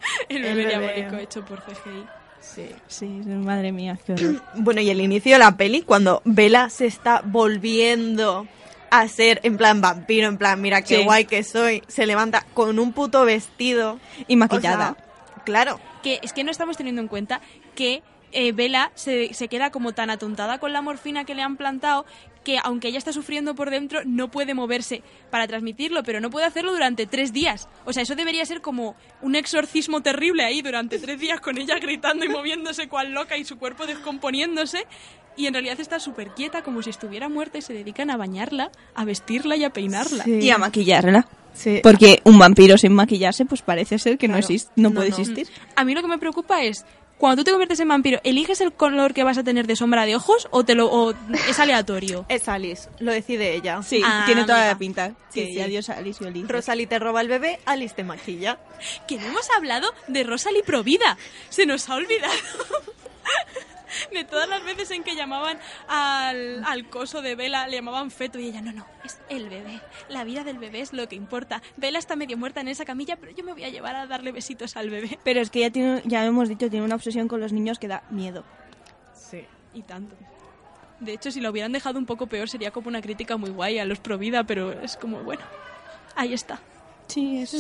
[0.30, 2.06] El bebé diabólico hecho por CGI.
[2.40, 2.70] Sí.
[2.88, 4.42] Sí, madre mía, qué horror.
[4.56, 8.48] Bueno, y el inicio de la peli, cuando Bella se está volviendo
[8.92, 11.04] a ser en plan vampiro, en plan, mira qué Sí.
[11.04, 14.00] guay que soy, se levanta con un puto vestido.
[14.28, 14.92] Y maquillada.
[14.92, 15.80] O sea, claro.
[16.04, 17.40] que es que no estamos teniendo en cuenta
[17.76, 18.04] que
[18.34, 22.06] eh, Bella se, se queda como tan atontada con la morfina que le han plantado
[22.44, 26.46] que aunque ella está sufriendo por dentro no puede moverse para transmitirlo, pero no puede
[26.46, 27.70] hacerlo durante tres días.
[27.86, 31.80] O sea, eso debería ser como un exorcismo terrible ahí durante tres días con ella
[31.80, 34.86] gritando y moviéndose cual loca y su cuerpo descomponiéndose.
[35.36, 38.70] Y en realidad está súper quieta, como si estuviera muerta y se dedican a bañarla,
[38.94, 40.24] a vestirla y a peinarla.
[40.26, 40.40] Sí.
[40.42, 41.26] Y a maquillarla.
[41.54, 41.80] Sí.
[41.82, 45.18] Porque un vampiro sin maquillarse, pues parece ser que no, existe, no, No, puede no.
[45.18, 45.48] existir.
[45.76, 46.86] A mí lo que me preocupa es,
[47.24, 50.06] cuando tú te conviertes en vampiro, ¿eliges el color que vas a tener de sombra
[50.06, 51.14] de ojos o, te lo, o
[51.48, 52.26] es aleatorio?
[52.34, 53.82] Es Alice, lo decide ella.
[53.82, 55.14] Sí, Ah, tiene toda la pinta.
[55.30, 55.62] Sí, Que sí.
[55.62, 56.44] adiós Alice y.
[56.44, 58.60] Rosalie te roba el bebé, Alice te maquilla.
[59.08, 61.18] Que no hemos hablado de Rosalie Provida.
[61.48, 62.34] Se nos ha olvidado.
[64.12, 68.40] De todas las veces en que llamaban al, al coso de Vela, le llamaban feto
[68.40, 69.80] y ella, no, no, es el bebé.
[70.10, 71.62] La vida del bebé es lo que importa.
[71.78, 74.32] Vela está medio muerta en esa camilla, pero yo me voy a llevar a darle
[74.32, 75.20] besitos al bebé.
[75.24, 77.88] Pero es que ya tiene, ya hemos dicho, tiene una obsesión con los niños que
[77.88, 78.44] da miedo.
[79.14, 79.46] Sí.
[79.74, 80.16] Y tanto.
[81.00, 83.80] De hecho, si lo hubieran dejado un poco peor, sería como una crítica muy guay
[83.80, 85.42] a los Provida, pero es como, bueno,
[86.16, 86.60] ahí está.
[87.08, 87.54] Sí, es,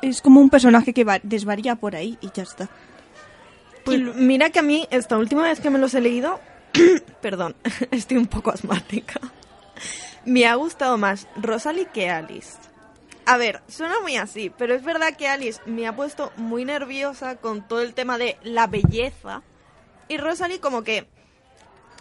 [0.00, 2.70] es como un personaje que va- desvaría por ahí y ya está.
[3.84, 6.40] Pues mira que a mí, esta última vez que me los he leído,
[7.20, 7.56] perdón,
[7.90, 9.20] estoy un poco asmática.
[10.24, 12.58] Me ha gustado más Rosalie que Alice.
[13.24, 17.36] A ver, suena muy así, pero es verdad que Alice me ha puesto muy nerviosa
[17.36, 19.42] con todo el tema de la belleza.
[20.08, 21.06] Y Rosalie como que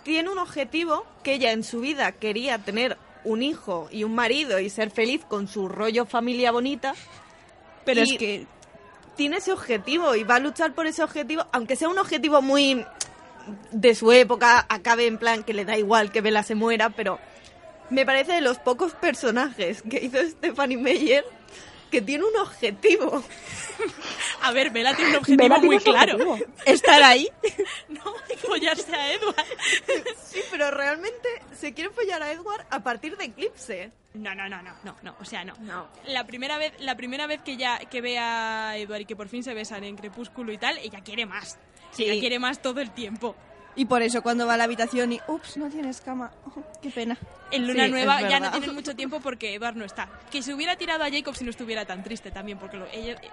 [0.04, 4.60] tiene un objetivo que ella en su vida quería tener un hijo y un marido
[4.60, 6.96] y ser feliz con su rollo familia bonita.
[7.86, 8.48] Pero Y es que
[9.16, 12.86] tiene ese objetivo y va a luchar por ese objetivo, aunque sea un objetivo muy
[13.72, 17.20] de su época, acabe en plan que le da igual que Bella se muera, pero
[17.90, 21.26] me parece de los pocos personajes que hizo Stephanie Meyer
[21.92, 23.24] que tiene un objetivo.
[24.42, 26.16] A ver, Vela tiene un objetivo Bella muy claro.
[26.16, 26.54] objetivo.
[26.66, 27.28] estar ahí.
[27.90, 28.02] No,
[28.48, 29.46] follarse a Edward.
[30.26, 31.28] Sí, pero realmente
[31.60, 33.92] se quiere follar a Edward a partir de Eclipse.
[34.14, 35.54] No, no, no, no, no, no, o sea, no.
[35.62, 35.88] No.
[36.08, 39.30] La primera vez, la primera vez que ya que ve a Edward y que por
[39.30, 41.58] fin se besan en Crepúsculo y tal, ella quiere más.
[41.92, 42.04] Sí.
[42.04, 43.36] Ella quiere más todo el tiempo.
[43.76, 46.32] Y por eso cuando va a la habitación y, ups, no tienes cama.
[46.46, 47.18] Oh, qué pena.
[47.52, 50.08] En Luna Sí, Nueva ya no tienen mucho tiempo porque Edward no está.
[50.32, 53.14] Que se hubiera tirado a Jacob si no estuviera tan triste también, porque lo, ella
[53.22, 53.30] eh,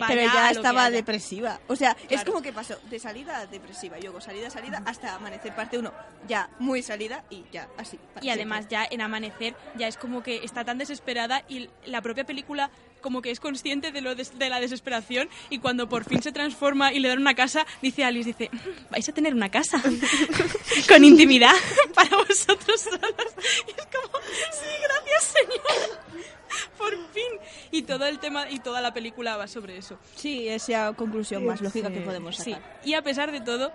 [0.00, 1.60] va Pero ya estaba depresiva.
[1.68, 4.82] O sea, es como que pasó de salida a depresiva, y luego salida a salida
[4.84, 5.92] hasta amanecer parte 1.
[6.26, 7.98] Ya muy salida y ya así.
[8.20, 12.24] Y además ya en Amanecer ya es como que está tan desesperada y la propia
[12.24, 12.70] película
[13.02, 16.32] como que es consciente de, lo des- de la desesperación y cuando por fin se
[16.32, 19.82] transforma y le dan una casa, dice Alice, dice, "Mm, vais a tener una casa
[20.88, 21.52] con intimidad
[21.94, 23.34] para vosotros solos.
[23.66, 26.00] Y es como, sí, gracias señor,
[26.78, 27.24] por fin.
[27.70, 29.98] Y todo el tema y toda la película va sobre eso.
[30.14, 32.80] Sí, esa conclusión más lógica que podemos Sí, sacar.
[32.84, 33.72] y a pesar de todo,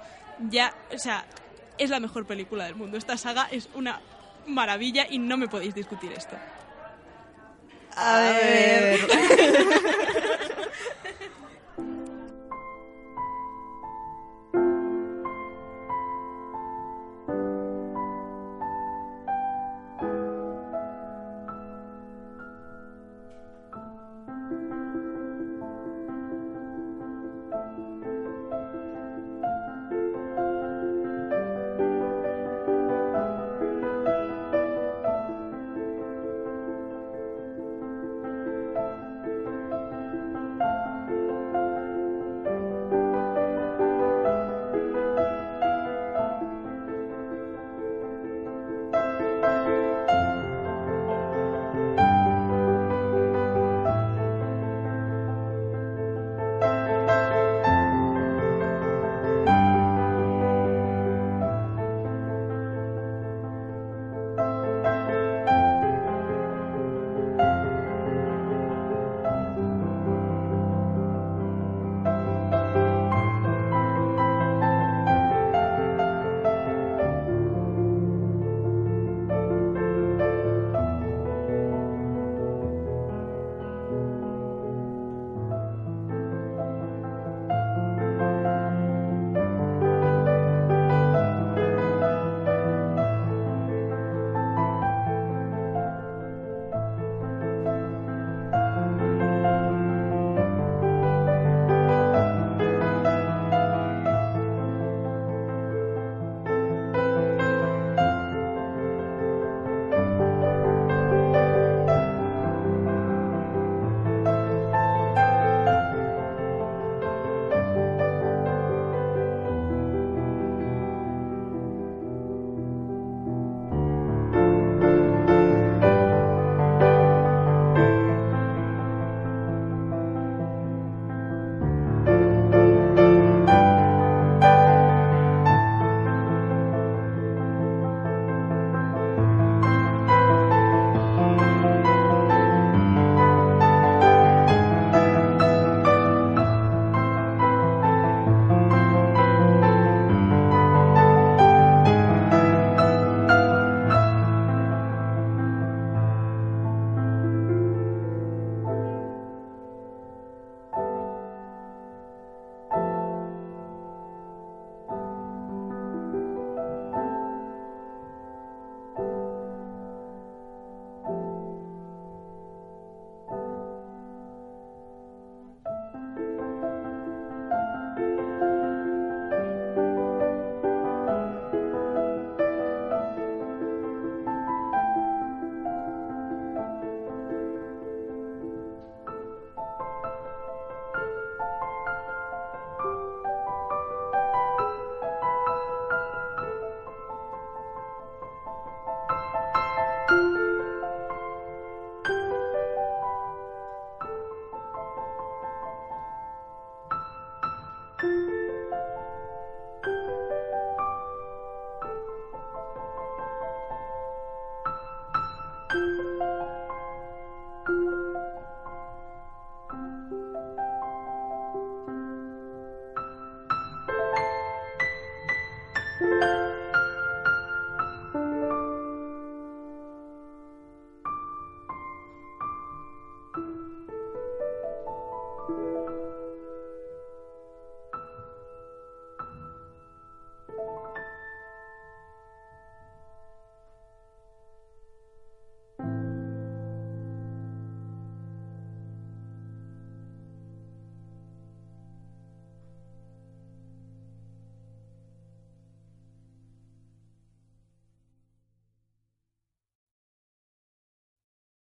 [0.49, 1.25] ya, o sea,
[1.77, 2.97] es la mejor película del mundo.
[2.97, 4.01] Esta saga es una
[4.47, 6.35] maravilla y no me podéis discutir esto.
[7.97, 10.13] A ver.